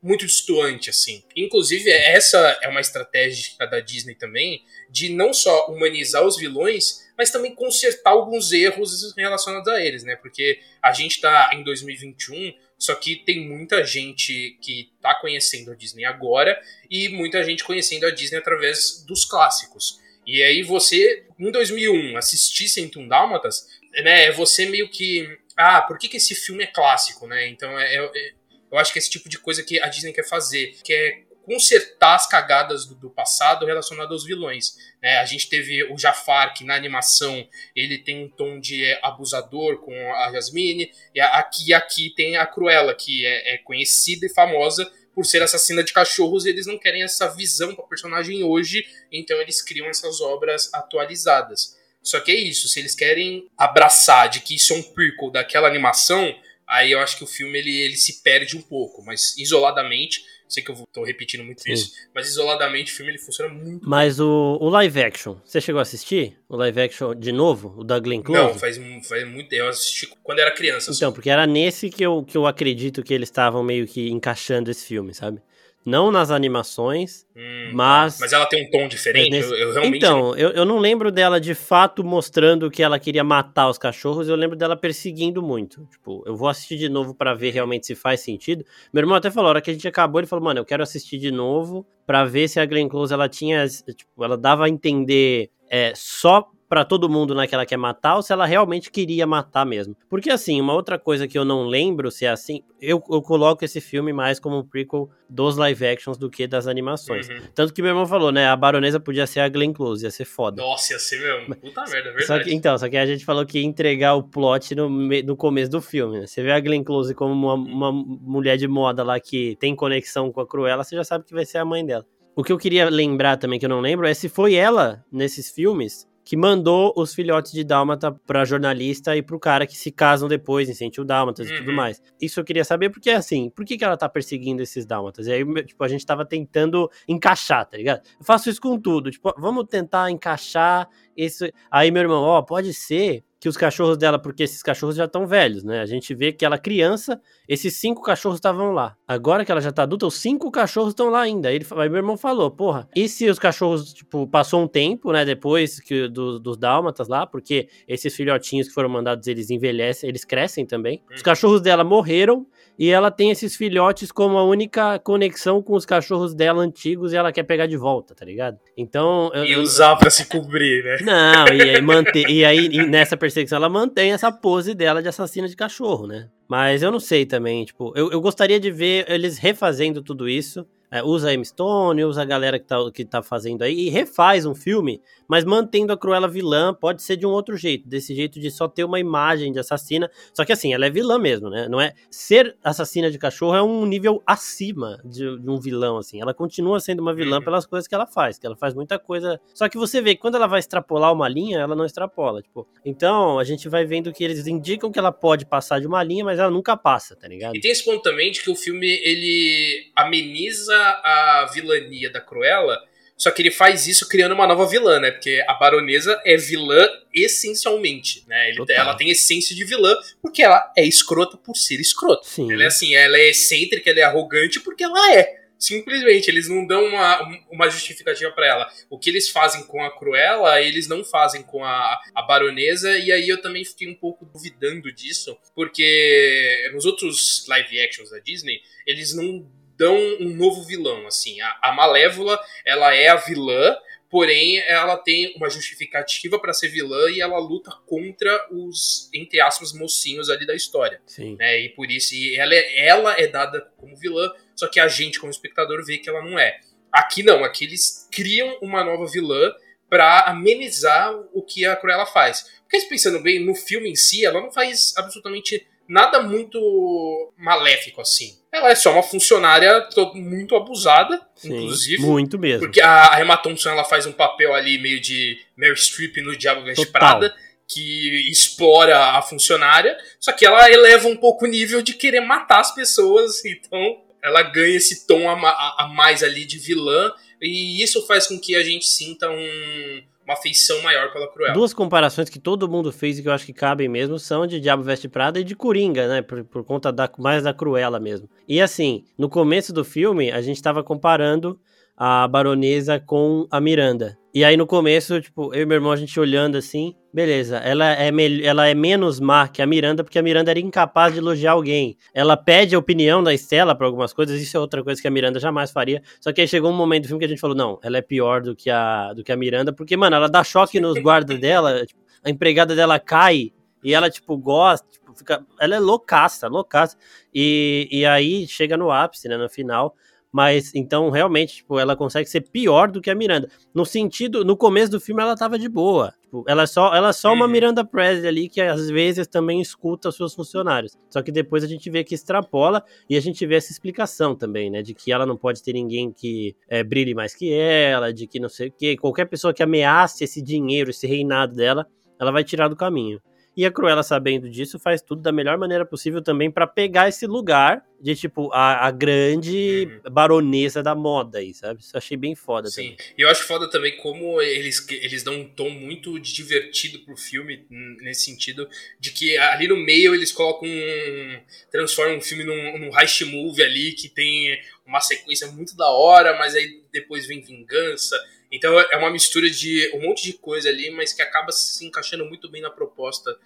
muito 0.02 0.26
distoante 0.26 0.90
assim. 0.90 1.22
Inclusive 1.36 1.90
essa 1.90 2.38
é 2.62 2.68
uma 2.68 2.80
estratégia 2.80 3.56
da 3.66 3.80
Disney 3.80 4.14
também 4.14 4.62
de 4.90 5.10
não 5.10 5.32
só 5.32 5.66
humanizar 5.66 6.24
os 6.24 6.36
vilões, 6.36 7.08
mas 7.16 7.30
também 7.30 7.54
consertar 7.54 8.10
alguns 8.10 8.52
erros 8.52 9.14
relacionados 9.16 9.68
a 9.68 9.82
eles, 9.82 10.04
né? 10.04 10.16
Porque 10.16 10.60
a 10.82 10.92
gente 10.92 11.20
tá 11.20 11.50
em 11.52 11.62
2021 11.64 12.54
só 12.78 12.94
que 12.94 13.16
tem 13.16 13.40
muita 13.46 13.84
gente 13.84 14.56
que 14.62 14.90
tá 15.02 15.14
conhecendo 15.16 15.72
a 15.72 15.74
Disney 15.74 16.04
agora 16.04 16.58
e 16.88 17.08
muita 17.08 17.42
gente 17.42 17.64
conhecendo 17.64 18.06
a 18.06 18.10
Disney 18.10 18.38
através 18.38 19.04
dos 19.04 19.24
clássicos. 19.24 20.00
E 20.24 20.42
aí 20.42 20.62
você, 20.62 21.24
em 21.38 21.50
2001, 21.50 22.16
assistir 22.16 22.68
101 22.68 23.08
Dálmatas, 23.08 23.66
né, 24.04 24.26
é 24.26 24.32
você 24.32 24.66
meio 24.66 24.88
que... 24.88 25.38
Ah, 25.56 25.82
por 25.82 25.98
que, 25.98 26.08
que 26.08 26.18
esse 26.18 26.34
filme 26.34 26.62
é 26.62 26.68
clássico, 26.68 27.26
né? 27.26 27.48
Então, 27.48 27.76
é, 27.76 27.96
é, 27.96 28.32
eu 28.70 28.78
acho 28.78 28.92
que 28.92 28.98
é 28.98 29.00
esse 29.00 29.10
tipo 29.10 29.28
de 29.28 29.38
coisa 29.38 29.64
que 29.64 29.80
a 29.80 29.88
Disney 29.88 30.12
quer 30.12 30.28
fazer, 30.28 30.76
que 30.84 30.92
é 30.92 31.22
consertar 31.48 32.14
as 32.14 32.26
cagadas 32.26 32.84
do, 32.84 32.94
do 32.94 33.08
passado 33.08 33.64
relacionadas 33.64 34.12
aos 34.12 34.24
vilões. 34.26 34.76
Né? 35.02 35.16
A 35.16 35.24
gente 35.24 35.48
teve 35.48 35.82
o 35.90 35.96
Jafar, 35.96 36.52
que 36.52 36.62
na 36.62 36.74
animação 36.74 37.48
ele 37.74 37.96
tem 37.96 38.22
um 38.22 38.28
tom 38.28 38.60
de 38.60 38.84
abusador 39.02 39.78
com 39.78 39.94
a 40.14 40.30
Jasmine, 40.30 40.92
e 41.14 41.20
aqui, 41.20 41.72
aqui 41.72 42.12
tem 42.14 42.36
a 42.36 42.44
Cruella, 42.44 42.94
que 42.94 43.24
é, 43.24 43.54
é 43.54 43.58
conhecida 43.58 44.26
e 44.26 44.34
famosa 44.34 44.92
por 45.14 45.24
ser 45.24 45.42
assassina 45.42 45.82
de 45.82 45.94
cachorros, 45.94 46.44
e 46.44 46.50
eles 46.50 46.66
não 46.66 46.78
querem 46.78 47.02
essa 47.02 47.26
visão 47.28 47.74
para 47.74 47.82
o 47.82 47.88
personagem 47.88 48.44
hoje, 48.44 48.86
então 49.10 49.40
eles 49.40 49.62
criam 49.62 49.88
essas 49.88 50.20
obras 50.20 50.68
atualizadas. 50.74 51.78
Só 52.02 52.20
que 52.20 52.30
é 52.30 52.38
isso, 52.38 52.68
se 52.68 52.78
eles 52.78 52.94
querem 52.94 53.48
abraçar 53.56 54.28
de 54.28 54.40
que 54.40 54.54
isso 54.54 54.74
é 54.74 54.76
um 54.76 54.82
prequel 54.82 55.30
daquela 55.30 55.66
animação, 55.66 56.30
aí 56.66 56.92
eu 56.92 57.00
acho 57.00 57.16
que 57.16 57.24
o 57.24 57.26
filme 57.26 57.58
ele, 57.58 57.74
ele 57.80 57.96
se 57.96 58.22
perde 58.22 58.54
um 58.54 58.62
pouco, 58.62 59.02
mas 59.02 59.34
isoladamente 59.38 60.22
Sei 60.48 60.62
que 60.62 60.70
eu 60.70 60.88
tô 60.92 61.04
repetindo 61.04 61.44
muito 61.44 61.62
Sim. 61.62 61.72
isso, 61.72 61.92
mas 62.14 62.28
isoladamente 62.28 62.92
o 62.92 62.96
filme 62.96 63.12
ele 63.12 63.18
funciona 63.18 63.52
muito 63.52 63.86
Mas 63.86 64.18
o, 64.18 64.56
o, 64.60 64.68
live 64.70 65.02
action, 65.02 65.36
você 65.44 65.60
chegou 65.60 65.78
a 65.78 65.82
assistir? 65.82 66.38
O 66.48 66.56
live 66.56 66.80
action 66.80 67.14
de 67.14 67.32
novo? 67.32 67.74
O 67.76 67.84
da 67.84 67.98
Glenn 67.98 68.22
Close? 68.22 68.42
Não, 68.42 68.58
faz, 68.58 68.80
faz 69.06 69.28
muito 69.28 69.52
Eu 69.52 69.68
assisti 69.68 70.08
quando 70.22 70.38
era 70.38 70.50
criança. 70.50 70.90
Então, 70.90 71.12
porque 71.12 71.28
era 71.28 71.46
nesse 71.46 71.90
que 71.90 72.02
eu, 72.02 72.24
que 72.24 72.36
eu 72.36 72.46
acredito 72.46 73.02
que 73.02 73.12
eles 73.12 73.28
estavam 73.28 73.62
meio 73.62 73.86
que 73.86 74.08
encaixando 74.08 74.70
esse 74.70 74.86
filme, 74.86 75.12
sabe? 75.12 75.40
Não 75.88 76.10
nas 76.10 76.30
animações, 76.30 77.26
hum, 77.34 77.70
mas. 77.72 78.18
Mas 78.20 78.30
ela 78.34 78.44
tem 78.44 78.66
um 78.66 78.70
tom 78.70 78.86
diferente. 78.86 79.30
Nesse... 79.30 79.50
Eu, 79.50 79.56
eu 79.56 79.72
realmente 79.72 79.96
então. 79.96 80.36
Eu, 80.36 80.50
eu 80.50 80.64
não 80.66 80.78
lembro 80.78 81.10
dela 81.10 81.40
de 81.40 81.54
fato 81.54 82.04
mostrando 82.04 82.70
que 82.70 82.82
ela 82.82 82.98
queria 82.98 83.24
matar 83.24 83.70
os 83.70 83.78
cachorros, 83.78 84.28
eu 84.28 84.36
lembro 84.36 84.54
dela 84.54 84.76
perseguindo 84.76 85.42
muito. 85.42 85.86
Tipo, 85.86 86.22
eu 86.26 86.36
vou 86.36 86.46
assistir 86.46 86.76
de 86.76 86.90
novo 86.90 87.14
para 87.14 87.32
ver 87.32 87.52
realmente 87.52 87.86
se 87.86 87.94
faz 87.94 88.20
sentido. 88.20 88.66
Meu 88.92 89.00
irmão 89.00 89.16
até 89.16 89.30
falou, 89.30 89.46
a 89.46 89.50
hora 89.50 89.60
que 89.62 89.70
a 89.70 89.72
gente 89.72 89.88
acabou, 89.88 90.20
ele 90.20 90.26
falou, 90.26 90.44
mano, 90.44 90.60
eu 90.60 90.64
quero 90.64 90.82
assistir 90.82 91.16
de 91.16 91.30
novo 91.30 91.86
para 92.06 92.22
ver 92.26 92.48
se 92.48 92.60
a 92.60 92.66
Glenn 92.66 92.88
Close 92.88 93.14
ela 93.14 93.28
tinha. 93.28 93.66
Tipo, 93.66 94.22
ela 94.22 94.36
dava 94.36 94.66
a 94.66 94.68
entender 94.68 95.50
é, 95.70 95.94
só 95.96 96.50
para 96.68 96.84
todo 96.84 97.08
mundo 97.08 97.34
né, 97.34 97.46
que 97.46 97.54
ela 97.54 97.64
quer 97.64 97.78
matar 97.78 98.16
ou 98.16 98.22
se 98.22 98.32
ela 98.32 98.44
realmente 98.44 98.90
queria 98.90 99.26
matar 99.26 99.64
mesmo. 99.64 99.96
Porque 100.08 100.30
assim, 100.30 100.60
uma 100.60 100.74
outra 100.74 100.98
coisa 100.98 101.26
que 101.26 101.38
eu 101.38 101.44
não 101.44 101.64
lembro 101.64 102.10
se 102.10 102.26
é 102.26 102.28
assim, 102.28 102.62
eu, 102.80 103.02
eu 103.10 103.22
coloco 103.22 103.64
esse 103.64 103.80
filme 103.80 104.12
mais 104.12 104.38
como 104.38 104.58
um 104.58 104.62
prequel 104.62 105.08
dos 105.28 105.56
live 105.56 105.86
actions 105.86 106.18
do 106.18 106.28
que 106.28 106.46
das 106.46 106.66
animações. 106.66 107.28
Uhum. 107.28 107.36
Tanto 107.54 107.72
que 107.72 107.80
meu 107.80 107.90
irmão 107.90 108.06
falou, 108.06 108.30
né, 108.30 108.46
a 108.46 108.56
baronesa 108.56 109.00
podia 109.00 109.26
ser 109.26 109.40
a 109.40 109.48
Glenn 109.48 109.72
Close, 109.72 110.04
ia 110.04 110.10
ser 110.10 110.24
foda. 110.24 110.62
Nossa, 110.62 110.92
ia 110.92 110.98
ser 110.98 111.20
mesmo. 111.20 111.54
Puta 111.56 111.82
merda, 111.84 111.96
é 111.96 112.12
verdade. 112.12 112.26
Só 112.26 112.38
que, 112.38 112.54
então, 112.54 112.78
só 112.78 112.88
que 112.88 112.96
a 112.96 113.06
gente 113.06 113.24
falou 113.24 113.46
que 113.46 113.58
ia 113.58 113.64
entregar 113.64 114.14
o 114.14 114.22
plot 114.22 114.74
no, 114.74 114.88
no 114.88 115.36
começo 115.36 115.70
do 115.70 115.80
filme, 115.80 116.20
né? 116.20 116.26
Você 116.26 116.42
vê 116.42 116.52
a 116.52 116.60
Glenn 116.60 116.84
Close 116.84 117.14
como 117.14 117.32
uma, 117.32 117.54
uma 117.54 117.92
mulher 117.92 118.56
de 118.56 118.68
moda 118.68 119.02
lá 119.02 119.18
que 119.18 119.56
tem 119.56 119.74
conexão 119.74 120.30
com 120.30 120.40
a 120.40 120.46
Cruella, 120.46 120.84
você 120.84 120.96
já 120.96 121.04
sabe 121.04 121.24
que 121.24 121.34
vai 121.34 121.44
ser 121.44 121.58
a 121.58 121.64
mãe 121.64 121.84
dela. 121.84 122.04
O 122.38 122.44
que 122.44 122.52
eu 122.52 122.56
queria 122.56 122.88
lembrar 122.88 123.36
também, 123.36 123.58
que 123.58 123.64
eu 123.64 123.68
não 123.68 123.80
lembro, 123.80 124.06
é 124.06 124.14
se 124.14 124.28
foi 124.28 124.54
ela, 124.54 125.04
nesses 125.10 125.50
filmes, 125.50 126.07
que 126.28 126.36
mandou 126.36 126.92
os 126.94 127.14
filhotes 127.14 127.52
de 127.52 127.64
Dálmata 127.64 128.12
pra 128.12 128.44
jornalista 128.44 129.16
e 129.16 129.22
pro 129.22 129.40
cara 129.40 129.66
que 129.66 129.74
se 129.74 129.90
casam 129.90 130.28
depois 130.28 130.68
em 130.68 130.74
Sentiu 130.74 131.02
Dálmatas 131.02 131.48
uhum. 131.48 131.54
e 131.54 131.58
tudo 131.60 131.70
uhum. 131.70 131.76
mais. 131.76 132.02
Isso 132.20 132.38
eu 132.38 132.44
queria 132.44 132.66
saber, 132.66 132.90
porque 132.90 133.08
assim, 133.08 133.48
por 133.48 133.64
que, 133.64 133.78
que 133.78 133.82
ela 133.82 133.96
tá 133.96 134.06
perseguindo 134.10 134.60
esses 134.60 134.84
Dálmatas? 134.84 135.26
E 135.26 135.32
aí, 135.32 135.64
tipo, 135.64 135.82
a 135.82 135.88
gente 135.88 136.04
tava 136.04 136.26
tentando 136.26 136.90
encaixar, 137.08 137.64
tá 137.64 137.78
ligado? 137.78 138.02
Eu 138.20 138.26
faço 138.26 138.50
isso 138.50 138.60
com 138.60 138.78
tudo, 138.78 139.10
tipo, 139.10 139.32
vamos 139.38 139.64
tentar 139.70 140.10
encaixar 140.10 140.86
esse. 141.16 141.50
Aí 141.70 141.90
meu 141.90 142.02
irmão, 142.02 142.22
ó, 142.22 142.40
oh, 142.40 142.44
pode 142.44 142.74
ser 142.74 143.24
que 143.40 143.48
os 143.48 143.56
cachorros 143.56 143.96
dela, 143.96 144.18
porque 144.18 144.42
esses 144.42 144.62
cachorros 144.62 144.96
já 144.96 145.04
estão 145.04 145.26
velhos, 145.26 145.62
né? 145.62 145.80
A 145.80 145.86
gente 145.86 146.14
vê 146.14 146.32
que 146.32 146.44
ela 146.44 146.58
criança, 146.58 147.20
esses 147.48 147.76
cinco 147.76 148.02
cachorros 148.02 148.38
estavam 148.38 148.72
lá. 148.72 148.96
Agora 149.06 149.44
que 149.44 149.52
ela 149.52 149.60
já 149.60 149.70
tá 149.70 149.84
adulta, 149.84 150.06
os 150.06 150.14
cinco 150.14 150.50
cachorros 150.50 150.90
estão 150.90 151.08
lá 151.08 151.20
ainda. 151.20 151.48
Aí, 151.48 151.56
ele, 151.56 151.66
aí 151.76 151.88
meu 151.88 151.98
irmão 151.98 152.16
falou, 152.16 152.50
porra, 152.50 152.88
e 152.96 153.08
se 153.08 153.28
os 153.28 153.38
cachorros, 153.38 153.92
tipo, 153.92 154.26
passou 154.26 154.62
um 154.62 154.66
tempo, 154.66 155.12
né, 155.12 155.24
depois 155.24 155.78
que 155.78 156.08
do, 156.08 156.40
dos 156.40 156.56
dálmatas 156.56 157.06
lá, 157.06 157.26
porque 157.26 157.68
esses 157.86 158.14
filhotinhos 158.14 158.68
que 158.68 158.74
foram 158.74 158.88
mandados, 158.88 159.26
eles 159.28 159.50
envelhecem, 159.50 160.08
eles 160.08 160.24
crescem 160.24 160.66
também. 160.66 161.02
Os 161.14 161.22
cachorros 161.22 161.60
dela 161.60 161.84
morreram 161.84 162.46
e 162.78 162.90
ela 162.90 163.10
tem 163.10 163.30
esses 163.30 163.56
filhotes 163.56 164.12
como 164.12 164.38
a 164.38 164.44
única 164.44 164.98
conexão 165.00 165.62
com 165.62 165.74
os 165.74 165.84
cachorros 165.84 166.34
dela 166.34 166.62
antigos 166.62 167.12
e 167.12 167.16
ela 167.16 167.32
quer 167.32 167.42
pegar 167.42 167.66
de 167.66 167.76
volta, 167.76 168.14
tá 168.14 168.24
ligado? 168.24 168.58
Então. 168.76 169.30
Eu, 169.34 169.44
e 169.44 169.56
usar 169.56 169.96
pra 169.96 170.10
se 170.10 170.26
cobrir, 170.26 170.84
né? 170.84 170.98
Não, 171.02 171.48
e 171.54 171.62
aí, 171.62 171.80
manter, 171.82 172.28
e 172.28 172.44
aí 172.44 172.68
nessa 172.86 173.16
perseguição 173.16 173.56
ela 173.56 173.68
mantém 173.68 174.12
essa 174.12 174.30
pose 174.30 174.74
dela 174.74 175.02
de 175.02 175.08
assassina 175.08 175.48
de 175.48 175.56
cachorro, 175.56 176.06
né? 176.06 176.28
Mas 176.46 176.82
eu 176.82 176.90
não 176.90 177.00
sei 177.00 177.26
também, 177.26 177.64
tipo, 177.64 177.92
eu, 177.96 178.10
eu 178.10 178.20
gostaria 178.20 178.60
de 178.60 178.70
ver 178.70 179.04
eles 179.08 179.38
refazendo 179.38 180.02
tudo 180.02 180.28
isso 180.28 180.66
é, 180.90 181.02
usa 181.02 181.28
a 181.28 181.34
M. 181.34 181.44
Stone, 181.44 182.04
usa 182.04 182.22
a 182.22 182.24
galera 182.24 182.58
que 182.58 182.64
tá, 182.64 182.76
que 182.92 183.04
tá 183.04 183.22
fazendo 183.22 183.62
aí 183.62 183.86
e 183.86 183.90
refaz 183.90 184.46
um 184.46 184.54
filme, 184.54 185.02
mas 185.28 185.44
mantendo 185.44 185.92
a 185.92 185.98
Cruella 185.98 186.26
vilã, 186.26 186.74
pode 186.74 187.02
ser 187.02 187.16
de 187.16 187.26
um 187.26 187.30
outro 187.30 187.56
jeito, 187.56 187.86
desse 187.86 188.14
jeito 188.14 188.40
de 188.40 188.50
só 188.50 188.66
ter 188.66 188.84
uma 188.84 188.98
imagem 188.98 189.52
de 189.52 189.58
assassina. 189.58 190.10
Só 190.32 190.44
que 190.44 190.52
assim, 190.52 190.72
ela 190.72 190.86
é 190.86 190.90
vilã 190.90 191.18
mesmo, 191.18 191.50
né? 191.50 191.68
Não 191.68 191.80
é 191.80 191.92
ser 192.10 192.56
assassina 192.64 193.10
de 193.10 193.18
cachorro 193.18 193.54
é 193.54 193.62
um 193.62 193.84
nível 193.84 194.22
acima 194.26 195.00
de, 195.04 195.38
de 195.38 195.50
um 195.50 195.60
vilão, 195.60 195.98
assim. 195.98 196.20
Ela 196.20 196.32
continua 196.32 196.80
sendo 196.80 197.00
uma 197.00 197.14
vilã 197.14 197.38
uhum. 197.38 197.44
pelas 197.44 197.66
coisas 197.66 197.86
que 197.86 197.94
ela 197.94 198.06
faz, 198.06 198.38
que 198.38 198.46
ela 198.46 198.56
faz 198.56 198.74
muita 198.74 198.98
coisa. 198.98 199.38
Só 199.54 199.68
que 199.68 199.76
você 199.76 200.00
vê 200.00 200.14
que 200.14 200.20
quando 200.20 200.36
ela 200.36 200.46
vai 200.46 200.60
extrapolar 200.60 201.12
uma 201.12 201.28
linha, 201.28 201.58
ela 201.58 201.76
não 201.76 201.84
extrapola, 201.84 202.40
tipo. 202.40 202.66
Então, 202.84 203.38
a 203.38 203.44
gente 203.44 203.68
vai 203.68 203.84
vendo 203.84 204.12
que 204.12 204.24
eles 204.24 204.46
indicam 204.46 204.90
que 204.90 204.98
ela 204.98 205.12
pode 205.12 205.44
passar 205.44 205.80
de 205.80 205.86
uma 205.86 206.02
linha, 206.02 206.24
mas 206.24 206.38
ela 206.38 206.50
nunca 206.50 206.76
passa, 206.76 207.14
tá 207.14 207.28
ligado? 207.28 207.54
E 207.54 207.60
tem 207.60 207.70
esse 207.70 207.84
ponto 207.84 208.02
também 208.02 208.30
de 208.32 208.42
que 208.42 208.50
o 208.50 208.56
filme 208.56 208.86
ele 209.04 209.90
ameniza 209.94 210.74
a 210.74 211.50
vilania 211.52 212.10
da 212.10 212.20
Cruella, 212.20 212.78
só 213.18 213.32
que 213.32 213.42
ele 213.42 213.50
faz 213.50 213.88
isso 213.88 214.08
criando 214.08 214.32
uma 214.32 214.46
nova 214.46 214.64
vilã, 214.64 215.00
né? 215.00 215.10
Porque 215.10 215.44
a 215.48 215.54
baronesa 215.54 216.22
é 216.24 216.36
vilã 216.36 216.88
essencialmente, 217.12 218.24
né? 218.28 218.50
Ele, 218.50 218.64
ela 218.68 218.94
tem 218.94 219.10
essência 219.10 219.56
de 219.56 219.64
vilã 219.64 219.94
porque 220.22 220.40
ela 220.40 220.72
é 220.76 220.84
escrota 220.84 221.36
por 221.36 221.56
ser 221.56 221.80
escrota. 221.80 222.26
Sim. 222.28 222.52
Ela 222.52 222.62
é 222.62 222.66
assim, 222.66 222.94
ela 222.94 223.18
é 223.18 223.30
excêntrica, 223.30 223.90
ela 223.90 223.98
é 223.98 224.04
arrogante 224.04 224.60
porque 224.60 224.84
ela 224.84 225.14
é. 225.14 225.36
Simplesmente, 225.58 226.30
eles 226.30 226.48
não 226.48 226.64
dão 226.64 226.84
uma, 226.84 227.42
uma 227.50 227.68
justificativa 227.68 228.30
para 228.30 228.46
ela. 228.46 228.72
O 228.88 228.96
que 228.96 229.10
eles 229.10 229.28
fazem 229.28 229.64
com 229.64 229.82
a 229.82 229.90
Cruella, 229.90 230.62
eles 230.62 230.86
não 230.86 231.04
fazem 231.04 231.42
com 231.42 231.64
a, 231.64 231.98
a 232.14 232.22
Baronesa, 232.22 232.96
e 232.96 233.10
aí 233.10 233.28
eu 233.28 233.42
também 233.42 233.64
fiquei 233.64 233.88
um 233.88 233.94
pouco 233.96 234.24
duvidando 234.24 234.92
disso, 234.92 235.36
porque 235.56 236.70
nos 236.72 236.84
outros 236.84 237.44
live 237.48 237.80
actions 237.80 238.10
da 238.10 238.20
Disney, 238.20 238.60
eles 238.86 239.12
não 239.12 239.44
dão 239.78 239.96
um 240.20 240.34
novo 240.34 240.62
vilão, 240.64 241.06
assim. 241.06 241.40
A, 241.40 241.58
a 241.62 241.72
Malévola, 241.72 242.38
ela 242.66 242.92
é 242.94 243.08
a 243.08 243.16
vilã, 243.16 243.76
porém 244.10 244.58
ela 244.66 244.96
tem 244.96 245.32
uma 245.36 245.48
justificativa 245.48 246.38
para 246.38 246.52
ser 246.52 246.68
vilã 246.68 247.08
e 247.10 247.20
ela 247.20 247.38
luta 247.38 247.70
contra 247.86 248.48
os, 248.50 249.08
entre 249.14 249.40
aspas, 249.40 249.72
mocinhos 249.72 250.28
ali 250.28 250.44
da 250.44 250.54
história. 250.54 251.00
Sim. 251.06 251.36
Né? 251.36 251.60
E 251.60 251.68
por 251.70 251.90
isso 251.90 252.14
e 252.14 252.36
ela, 252.36 252.54
é, 252.54 252.86
ela 252.86 253.14
é 253.18 253.26
dada 253.26 253.70
como 253.76 253.96
vilã, 253.96 254.30
só 254.56 254.66
que 254.66 254.80
a 254.80 254.88
gente, 254.88 255.20
como 255.20 255.30
espectador, 255.30 255.84
vê 255.84 255.98
que 255.98 256.08
ela 256.08 256.22
não 256.22 256.38
é. 256.38 256.60
Aqui 256.90 257.22
não, 257.22 257.44
aqui 257.44 257.64
eles 257.64 258.08
criam 258.10 258.58
uma 258.60 258.82
nova 258.82 259.06
vilã 259.06 259.54
para 259.88 260.22
amenizar 260.22 261.14
o 261.32 261.42
que 261.42 261.64
a 261.64 261.76
Cruella 261.76 262.06
faz. 262.06 262.60
Porque 262.62 262.80
pensando 262.86 263.20
bem, 263.20 263.44
no 263.44 263.54
filme 263.54 263.90
em 263.90 263.96
si, 263.96 264.24
ela 264.24 264.40
não 264.40 264.50
faz 264.50 264.92
absolutamente 264.96 265.66
nada 265.88 266.22
muito 266.22 267.32
maléfico 267.36 268.00
assim. 268.00 268.38
Ela 268.52 268.70
é 268.70 268.74
só 268.74 268.92
uma 268.92 269.02
funcionária 269.02 269.88
muito 270.14 270.54
abusada, 270.54 271.20
Sim, 271.34 271.54
inclusive. 271.54 272.02
Muito 272.02 272.38
mesmo. 272.38 272.60
Porque 272.60 272.80
a 272.80 273.18
Emma 273.20 273.36
Thompson 273.36 273.70
ela 273.70 273.84
faz 273.84 274.06
um 274.06 274.12
papel 274.12 274.54
ali 274.54 274.78
meio 274.78 275.00
de 275.00 275.38
Mary 275.56 275.76
Streep 275.76 276.16
no 276.18 276.36
Diabo 276.36 276.64
Veste 276.64 276.86
Prada, 276.86 277.34
que 277.66 278.30
explora 278.30 279.18
a 279.18 279.22
funcionária, 279.22 279.96
só 280.18 280.32
que 280.32 280.46
ela 280.46 280.70
eleva 280.70 281.06
um 281.08 281.16
pouco 281.16 281.44
o 281.44 281.48
nível 281.48 281.82
de 281.82 281.92
querer 281.94 282.20
matar 282.20 282.60
as 282.60 282.74
pessoas, 282.74 283.44
então 283.46 284.02
ela 284.22 284.42
ganha 284.42 284.76
esse 284.76 285.06
tom 285.06 285.28
a, 285.28 285.34
a, 285.34 285.84
a 285.84 285.88
mais 285.88 286.22
ali 286.22 286.44
de 286.44 286.58
vilã, 286.58 287.12
e 287.40 287.82
isso 287.82 288.06
faz 288.06 288.26
com 288.26 288.38
que 288.40 288.56
a 288.56 288.62
gente 288.62 288.86
sinta 288.86 289.30
um 289.30 290.02
uma 290.28 290.34
afeição 290.34 290.80
maior 290.82 291.10
pela 291.10 291.26
Cruella. 291.26 291.54
Duas 291.54 291.72
comparações 291.72 292.28
que 292.28 292.38
todo 292.38 292.68
mundo 292.68 292.92
fez 292.92 293.18
e 293.18 293.22
que 293.22 293.28
eu 293.28 293.32
acho 293.32 293.46
que 293.46 293.52
cabem 293.54 293.88
mesmo 293.88 294.18
são 294.18 294.46
de 294.46 294.60
Diabo 294.60 294.82
Veste 294.82 295.08
Prada 295.08 295.40
e 295.40 295.44
de 295.44 295.56
Coringa, 295.56 296.06
né? 296.06 296.20
Por, 296.20 296.44
por 296.44 296.64
conta 296.64 296.92
da, 296.92 297.10
mais 297.18 297.44
da 297.44 297.54
Cruella 297.54 297.98
mesmo. 297.98 298.28
E 298.46 298.60
assim, 298.60 299.04
no 299.16 299.30
começo 299.30 299.72
do 299.72 299.82
filme, 299.84 300.30
a 300.30 300.42
gente 300.42 300.62
tava 300.62 300.84
comparando 300.84 301.58
a 301.98 302.28
baronesa 302.28 303.00
com 303.00 303.48
a 303.50 303.60
Miranda. 303.60 304.16
E 304.32 304.44
aí 304.44 304.56
no 304.56 304.68
começo, 304.68 305.20
tipo, 305.20 305.52
eu 305.52 305.62
e 305.62 305.66
meu 305.66 305.74
irmão 305.74 305.90
a 305.90 305.96
gente 305.96 306.20
olhando 306.20 306.56
assim, 306.56 306.94
beleza, 307.12 307.56
ela 307.56 307.92
é, 307.92 308.08
ela 308.44 308.68
é 308.68 308.74
menos 308.74 309.18
má 309.18 309.48
que 309.48 309.60
a 309.60 309.66
Miranda, 309.66 310.04
porque 310.04 310.18
a 310.18 310.22
Miranda 310.22 310.52
era 310.52 310.60
incapaz 310.60 311.12
de 311.12 311.18
elogiar 311.18 311.52
alguém. 311.52 311.96
Ela 312.14 312.36
pede 312.36 312.76
a 312.76 312.78
opinião 312.78 313.20
da 313.20 313.34
Estela 313.34 313.74
para 313.74 313.84
algumas 313.84 314.12
coisas, 314.12 314.40
isso 314.40 314.56
é 314.56 314.60
outra 314.60 314.84
coisa 314.84 315.02
que 315.02 315.08
a 315.08 315.10
Miranda 315.10 315.40
jamais 315.40 315.72
faria. 315.72 316.00
Só 316.20 316.32
que 316.32 316.40
aí 316.40 316.46
chegou 316.46 316.70
um 316.70 316.76
momento 316.76 317.02
do 317.02 317.08
filme 317.08 317.18
que 317.18 317.24
a 317.24 317.28
gente 317.28 317.40
falou, 317.40 317.56
não, 317.56 317.80
ela 317.82 317.98
é 317.98 318.02
pior 318.02 318.42
do 318.42 318.54
que 318.54 318.70
a, 318.70 319.12
do 319.12 319.24
que 319.24 319.32
a 319.32 319.36
Miranda, 319.36 319.72
porque, 319.72 319.96
mano, 319.96 320.14
ela 320.14 320.28
dá 320.28 320.44
choque 320.44 320.78
nos 320.78 320.98
guardas 321.02 321.40
dela, 321.40 321.84
tipo, 321.84 322.00
a 322.22 322.30
empregada 322.30 322.76
dela 322.76 323.00
cai 323.00 323.50
e 323.82 323.92
ela, 323.92 324.08
tipo, 324.08 324.36
gosta, 324.36 324.86
tipo, 324.88 325.12
fica, 325.14 325.44
ela 325.58 325.74
é 325.74 325.80
loucaça, 325.80 326.46
loucaça. 326.46 326.96
E, 327.34 327.88
e 327.90 328.06
aí 328.06 328.46
chega 328.46 328.76
no 328.76 328.92
ápice, 328.92 329.28
né, 329.28 329.36
no 329.36 329.48
final 329.48 329.96
mas 330.32 330.74
então 330.74 331.10
realmente, 331.10 331.56
tipo, 331.56 331.78
ela 331.78 331.96
consegue 331.96 332.28
ser 332.28 332.42
pior 332.42 332.90
do 332.90 333.00
que 333.00 333.10
a 333.10 333.14
Miranda. 333.14 333.48
No 333.74 333.84
sentido, 333.84 334.44
no 334.44 334.56
começo 334.56 334.90
do 334.90 335.00
filme 335.00 335.22
ela 335.22 335.36
tava 335.36 335.58
de 335.58 335.68
boa. 335.68 336.12
Tipo, 336.22 336.44
ela 336.46 336.64
é 336.64 336.66
só, 336.66 336.94
ela 336.94 337.08
é 337.08 337.12
só 337.12 337.32
uma 337.32 337.46
uhum. 337.46 337.50
Miranda 337.50 337.84
Presley 337.84 338.28
ali 338.28 338.48
que 338.48 338.60
às 338.60 338.88
vezes 338.90 339.26
também 339.26 339.60
escuta 339.60 340.10
os 340.10 340.16
seus 340.16 340.34
funcionários. 340.34 340.96
Só 341.08 341.22
que 341.22 341.32
depois 341.32 341.64
a 341.64 341.66
gente 341.66 341.88
vê 341.88 342.04
que 342.04 342.14
extrapola 342.14 342.84
e 343.08 343.16
a 343.16 343.20
gente 343.20 343.46
vê 343.46 343.54
essa 343.54 343.72
explicação 343.72 344.34
também, 344.34 344.70
né? 344.70 344.82
De 344.82 344.92
que 344.92 345.10
ela 345.10 345.24
não 345.24 345.36
pode 345.36 345.62
ter 345.62 345.72
ninguém 345.72 346.12
que 346.12 346.54
é, 346.68 346.84
brilhe 346.84 347.14
mais 347.14 347.34
que 347.34 347.50
ela, 347.52 348.12
de 348.12 348.26
que 348.26 348.38
não 348.38 348.48
sei 348.48 348.68
o 348.68 348.72
que. 348.72 348.96
Qualquer 348.98 349.24
pessoa 349.24 349.54
que 349.54 349.62
ameace 349.62 350.22
esse 350.22 350.42
dinheiro, 350.42 350.90
esse 350.90 351.06
reinado 351.06 351.54
dela, 351.54 351.86
ela 352.20 352.30
vai 352.30 352.44
tirar 352.44 352.68
do 352.68 352.76
caminho. 352.76 353.20
E 353.58 353.66
a 353.66 353.72
Cruella, 353.72 354.04
sabendo 354.04 354.48
disso, 354.48 354.78
faz 354.78 355.02
tudo 355.02 355.20
da 355.20 355.32
melhor 355.32 355.58
maneira 355.58 355.84
possível 355.84 356.22
também 356.22 356.48
para 356.48 356.64
pegar 356.64 357.08
esse 357.08 357.26
lugar 357.26 357.84
de, 358.00 358.14
tipo, 358.14 358.52
a, 358.52 358.86
a 358.86 358.90
grande 358.92 360.00
uhum. 360.04 360.12
baronesa 360.12 360.80
da 360.80 360.94
moda 360.94 361.40
aí, 361.40 361.52
sabe? 361.52 361.80
Isso 361.80 361.90
eu 361.92 361.98
achei 361.98 362.16
bem 362.16 362.36
foda 362.36 362.70
Sim. 362.70 362.92
também. 362.92 362.96
E 363.18 363.22
eu 363.22 363.28
acho 363.28 363.42
foda 363.42 363.68
também 363.68 363.96
como 363.96 364.40
eles, 364.40 364.86
eles 364.88 365.24
dão 365.24 365.40
um 365.40 365.44
tom 365.44 365.70
muito 365.70 366.20
divertido 366.20 367.00
pro 367.00 367.16
filme, 367.16 367.66
nesse 368.00 368.26
sentido, 368.26 368.68
de 369.00 369.10
que 369.10 369.36
ali 369.36 369.66
no 369.66 369.76
meio 369.76 370.14
eles 370.14 370.30
colocam 370.30 370.68
um. 370.68 371.40
transformam 371.68 372.18
um 372.18 372.20
filme 372.20 372.44
num, 372.44 372.78
num 372.78 372.96
heist 372.96 373.22
movie 373.22 373.64
ali, 373.64 373.90
que 373.90 374.08
tem 374.08 374.56
uma 374.86 375.00
sequência 375.00 375.48
muito 375.48 375.76
da 375.76 375.90
hora, 375.90 376.38
mas 376.38 376.54
aí 376.54 376.80
depois 376.92 377.26
vem 377.26 377.40
vingança 377.40 378.16
então 378.50 378.78
é 378.78 378.96
uma 378.96 379.10
mistura 379.10 379.48
de 379.50 379.90
um 379.94 380.02
monte 380.02 380.24
de 380.24 380.32
coisa 380.32 380.68
ali, 380.68 380.90
mas 380.90 381.12
que 381.12 381.22
acaba 381.22 381.52
se 381.52 381.84
encaixando 381.84 382.24
muito 382.24 382.50
bem 382.50 382.62
na 382.62 382.70
proposta 382.70 383.38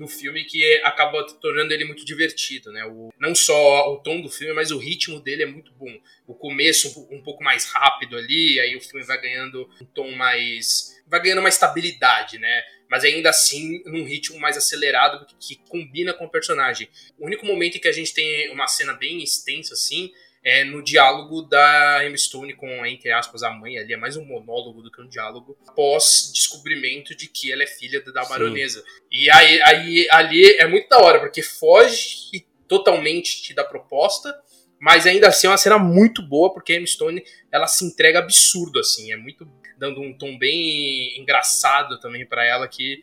do 0.00 0.08
filme 0.08 0.44
que 0.44 0.64
acaba 0.82 1.24
tornando 1.24 1.74
ele 1.74 1.84
muito 1.84 2.06
divertido, 2.06 2.72
né? 2.72 2.86
O, 2.86 3.12
não 3.18 3.34
só 3.34 3.92
o 3.92 3.98
tom 3.98 4.22
do 4.22 4.30
filme, 4.30 4.54
mas 4.54 4.70
o 4.70 4.78
ritmo 4.78 5.20
dele 5.20 5.42
é 5.42 5.46
muito 5.46 5.72
bom. 5.72 5.94
O 6.26 6.34
começo 6.34 7.06
um, 7.10 7.22
pouco 7.22 7.44
mais 7.44 7.66
rápido 7.66 8.16
ali, 8.16 8.58
aí 8.60 8.74
o 8.74 8.80
filme 8.80 9.04
vai 9.04 9.20
ganhando 9.20 9.68
um 9.80 9.84
tom 9.84 10.10
mais 10.12 10.98
vai 11.06 11.20
ganhando 11.20 11.40
uma 11.40 11.48
estabilidade, 11.48 12.38
né? 12.38 12.62
Mas 12.88 13.04
ainda 13.04 13.28
assim 13.28 13.82
num 13.84 14.04
ritmo 14.04 14.40
mais 14.40 14.56
acelerado 14.56 15.26
que 15.38 15.56
combina 15.68 16.14
com 16.14 16.24
o 16.24 16.30
personagem. 16.30 16.88
O 17.18 17.26
único 17.26 17.44
momento 17.44 17.76
em 17.76 17.80
que 17.80 17.88
a 17.88 17.92
gente 17.92 18.14
tem 18.14 18.50
uma 18.50 18.68
cena 18.68 18.94
bem 18.94 19.22
extensa 19.22 19.74
assim 19.74 20.10
é 20.42 20.64
no 20.64 20.82
diálogo 20.82 21.42
da 21.42 22.04
Emma 22.04 22.16
Stone 22.16 22.54
com, 22.54 22.86
entre 22.86 23.12
aspas, 23.12 23.42
a 23.42 23.50
mãe 23.50 23.78
ali, 23.78 23.92
é 23.92 23.96
mais 23.96 24.16
um 24.16 24.24
monólogo 24.24 24.82
do 24.82 24.90
que 24.90 25.02
um 25.02 25.08
diálogo, 25.08 25.56
após 25.68 26.30
descobrimento 26.32 27.14
de 27.14 27.28
que 27.28 27.52
ela 27.52 27.62
é 27.62 27.66
filha 27.66 28.02
da 28.12 28.24
baronesa. 28.24 28.80
Sim. 28.80 28.86
E 29.10 29.30
aí, 29.30 29.60
aí 29.62 30.08
ali 30.10 30.56
é 30.58 30.66
muito 30.66 30.88
da 30.88 30.98
hora, 30.98 31.20
porque 31.20 31.42
foge 31.42 32.46
totalmente 32.66 33.52
da 33.52 33.64
proposta, 33.64 34.34
mas 34.80 35.06
ainda 35.06 35.28
assim 35.28 35.46
é 35.46 35.50
uma 35.50 35.58
cena 35.58 35.78
muito 35.78 36.22
boa, 36.22 36.52
porque 36.52 36.72
a 36.72 36.76
Emma 36.76 36.86
Stone, 36.86 37.22
ela 37.52 37.66
se 37.66 37.84
entrega 37.84 38.20
absurdo, 38.20 38.78
assim, 38.78 39.12
é 39.12 39.16
muito 39.16 39.46
dando 39.76 40.00
um 40.00 40.16
tom 40.16 40.38
bem 40.38 41.18
engraçado 41.18 41.98
também 42.00 42.26
para 42.26 42.44
ela 42.44 42.68
que 42.68 43.02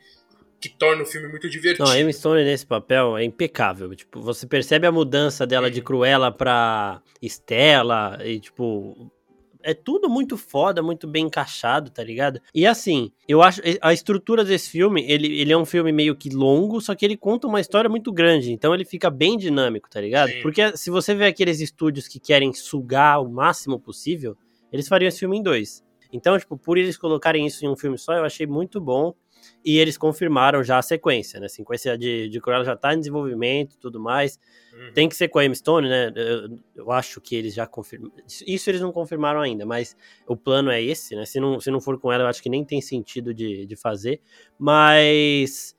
que 0.60 0.70
torna 0.70 1.04
o 1.04 1.06
filme 1.06 1.28
muito 1.28 1.50
divertido. 1.50 1.86
Não, 1.86 1.92
a 1.92 2.00
Emma 2.00 2.12
Stone 2.12 2.44
nesse 2.44 2.66
papel 2.66 3.18
é 3.18 3.24
impecável. 3.24 3.94
Tipo, 3.96 4.22
você 4.22 4.48
percebe 4.48 4.88
a 4.88 4.92
mudança 4.92 5.46
dela 5.46 5.70
de 5.70 5.82
Cruella 5.82 6.32
pra 6.32 7.02
Estela 7.22 8.18
e, 8.24 8.40
tipo, 8.40 9.12
é 9.68 9.74
tudo 9.74 10.10
muito 10.10 10.38
foda, 10.38 10.82
muito 10.82 11.08
bem 11.08 11.26
encaixado, 11.26 11.92
tá 11.92 12.04
ligado? 12.04 12.40
E 12.56 12.66
assim, 12.66 13.12
eu 13.28 13.42
acho 13.42 13.62
a 13.82 13.94
estrutura 13.94 14.44
desse 14.44 14.70
filme, 14.70 15.06
ele, 15.08 15.40
ele 15.40 15.52
é 15.52 15.58
um 15.58 15.66
filme 15.66 15.92
meio 15.92 16.16
que 16.16 16.30
longo, 16.30 16.80
só 16.80 16.96
que 16.96 17.04
ele 17.04 17.18
conta 17.18 17.48
uma 17.48 17.60
história 17.60 17.90
muito 17.90 18.12
grande, 18.12 18.52
então 18.52 18.74
ele 18.74 18.86
fica 18.86 19.10
bem 19.10 19.38
dinâmico, 19.38 19.90
tá 19.90 20.00
ligado? 20.00 20.30
Sim. 20.30 20.42
Porque 20.42 20.76
se 20.78 20.90
você 20.90 21.14
vê 21.14 21.26
aqueles 21.26 21.60
estúdios 21.60 22.08
que 22.08 22.20
querem 22.20 22.54
sugar 22.54 23.22
o 23.22 23.30
máximo 23.30 23.80
possível, 23.80 24.38
eles 24.72 24.88
fariam 24.88 25.10
esse 25.10 25.20
filme 25.20 25.38
em 25.38 25.44
dois. 25.44 25.84
Então, 26.14 26.40
tipo, 26.40 26.58
por 26.58 26.78
eles 26.78 26.98
colocarem 26.98 27.46
isso 27.46 27.66
em 27.66 27.70
um 27.70 27.76
filme 27.76 27.98
só, 27.98 28.14
eu 28.14 28.24
achei 28.24 28.48
muito 28.48 28.80
bom. 28.80 29.14
E 29.68 29.80
eles 29.80 29.98
confirmaram 29.98 30.64
já 30.64 30.78
a 30.78 30.82
sequência, 30.82 31.42
né? 31.42 31.48
A 31.48 31.50
sequência 31.50 31.98
de, 31.98 32.30
de 32.30 32.40
Cruella 32.40 32.64
já 32.64 32.74
tá 32.74 32.94
em 32.94 33.00
desenvolvimento 33.00 33.74
e 33.74 33.78
tudo 33.78 34.00
mais. 34.00 34.40
Uhum. 34.74 34.94
Tem 34.94 35.10
que 35.10 35.16
ser 35.18 35.28
com 35.28 35.40
a 35.40 35.54
Stone, 35.54 35.90
né? 35.90 36.10
Eu, 36.16 36.58
eu, 36.74 36.90
acho 36.90 37.20
que 37.20 37.36
eles 37.36 37.54
já 37.54 37.68
confirmaram. 37.68 38.14
Isso 38.48 38.70
eles 38.70 38.80
não 38.80 38.94
confirmaram 38.94 39.42
ainda, 39.42 39.66
mas 39.66 39.94
o 40.26 40.38
plano 40.38 40.72
é 40.72 40.82
esse, 40.82 41.18
né? 41.18 41.26
Se 41.26 41.38
não, 41.42 41.60
se 41.60 41.70
não 41.70 41.82
for 41.82 42.00
com 42.00 42.10
ela, 42.10 42.24
eu 42.24 42.28
acho 42.28 42.42
que 42.42 42.50
nem 42.50 42.64
tem 42.64 42.80
sentido 42.80 43.34
de, 43.34 43.66
de 43.66 43.76
fazer. 43.76 44.22
Mas 44.58 45.76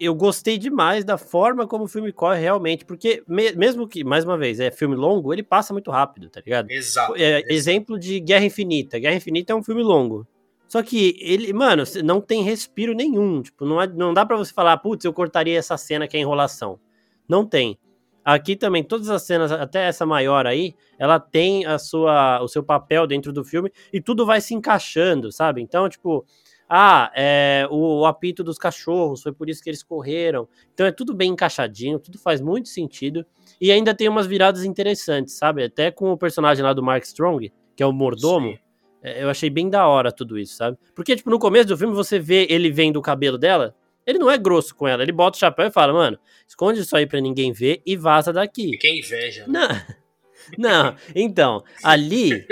eu 0.00 0.14
gostei 0.14 0.56
demais 0.56 1.04
da 1.04 1.18
forma 1.18 1.66
como 1.66 1.84
o 1.84 1.88
filme 1.88 2.12
corre 2.12 2.40
realmente, 2.40 2.86
porque 2.86 3.22
me, 3.28 3.52
mesmo 3.52 3.86
que, 3.86 4.02
mais 4.02 4.24
uma 4.24 4.38
vez, 4.38 4.60
é 4.60 4.70
filme 4.70 4.96
longo, 4.96 5.30
ele 5.30 5.42
passa 5.42 5.74
muito 5.74 5.90
rápido, 5.90 6.30
tá 6.30 6.40
ligado? 6.40 6.70
Exato, 6.70 7.14
é, 7.16 7.40
exato. 7.40 7.52
Exemplo 7.52 7.98
de 7.98 8.18
Guerra 8.18 8.46
Infinita. 8.46 8.98
Guerra 8.98 9.16
Infinita 9.16 9.52
é 9.52 9.56
um 9.56 9.62
filme 9.62 9.82
longo. 9.82 10.26
Só 10.68 10.82
que 10.82 11.16
ele, 11.20 11.52
mano, 11.52 11.84
não 12.04 12.20
tem 12.20 12.42
respiro 12.42 12.92
nenhum. 12.92 13.42
Tipo, 13.42 13.64
não, 13.64 13.84
não 13.86 14.14
dá 14.14 14.26
para 14.26 14.36
você 14.36 14.52
falar, 14.52 14.76
putz, 14.78 15.04
eu 15.04 15.12
cortaria 15.12 15.58
essa 15.58 15.76
cena 15.76 16.08
que 16.08 16.16
é 16.16 16.20
enrolação. 16.20 16.78
Não 17.28 17.44
tem. 17.46 17.78
Aqui 18.24 18.56
também, 18.56 18.82
todas 18.82 19.08
as 19.08 19.22
cenas, 19.22 19.52
até 19.52 19.86
essa 19.86 20.04
maior 20.04 20.48
aí, 20.48 20.74
ela 20.98 21.20
tem 21.20 21.64
a 21.64 21.78
sua, 21.78 22.42
o 22.42 22.48
seu 22.48 22.62
papel 22.62 23.06
dentro 23.06 23.32
do 23.32 23.44
filme 23.44 23.70
e 23.92 24.00
tudo 24.00 24.26
vai 24.26 24.40
se 24.40 24.52
encaixando, 24.52 25.30
sabe? 25.30 25.62
Então, 25.62 25.88
tipo, 25.88 26.26
ah, 26.68 27.12
é, 27.14 27.68
o, 27.70 28.00
o, 28.00 28.06
apito 28.06 28.42
dos 28.42 28.58
cachorros, 28.58 29.22
foi 29.22 29.32
por 29.32 29.48
isso 29.48 29.62
que 29.62 29.70
eles 29.70 29.84
correram. 29.84 30.48
Então 30.74 30.84
é 30.84 30.90
tudo 30.90 31.14
bem 31.14 31.30
encaixadinho, 31.30 32.00
tudo 32.00 32.18
faz 32.18 32.40
muito 32.40 32.68
sentido. 32.68 33.24
E 33.60 33.70
ainda 33.70 33.94
tem 33.94 34.08
umas 34.08 34.26
viradas 34.26 34.64
interessantes, 34.64 35.34
sabe? 35.34 35.62
Até 35.62 35.92
com 35.92 36.10
o 36.10 36.18
personagem 36.18 36.64
lá 36.64 36.72
do 36.72 36.82
Mark 36.82 37.04
Strong, 37.04 37.52
que 37.76 37.82
é 37.82 37.86
o 37.86 37.92
mordomo. 37.92 38.48
É, 38.48 38.58
eu 39.22 39.30
achei 39.30 39.48
bem 39.48 39.68
da 39.68 39.86
hora 39.86 40.10
tudo 40.10 40.38
isso, 40.38 40.56
sabe? 40.56 40.76
Porque, 40.94 41.14
tipo, 41.14 41.30
no 41.30 41.38
começo 41.38 41.68
do 41.68 41.78
filme 41.78 41.94
você 41.94 42.18
vê 42.18 42.46
ele 42.50 42.70
vendo 42.70 42.96
o 42.96 43.02
cabelo 43.02 43.38
dela. 43.38 43.74
Ele 44.06 44.18
não 44.18 44.30
é 44.30 44.38
grosso 44.38 44.74
com 44.74 44.86
ela, 44.86 45.02
ele 45.02 45.12
bota 45.12 45.36
o 45.36 45.40
chapéu 45.40 45.66
e 45.66 45.70
fala, 45.70 45.92
mano, 45.92 46.18
esconde 46.46 46.80
isso 46.80 46.96
aí 46.96 47.06
pra 47.06 47.20
ninguém 47.20 47.52
ver 47.52 47.82
e 47.84 47.96
vaza 47.96 48.32
daqui. 48.32 48.70
Fica 48.70 48.88
inveja. 48.88 49.46
Né? 49.48 49.86
Não, 50.56 50.84
não. 50.84 50.96
então, 51.14 51.64
ali 51.82 52.46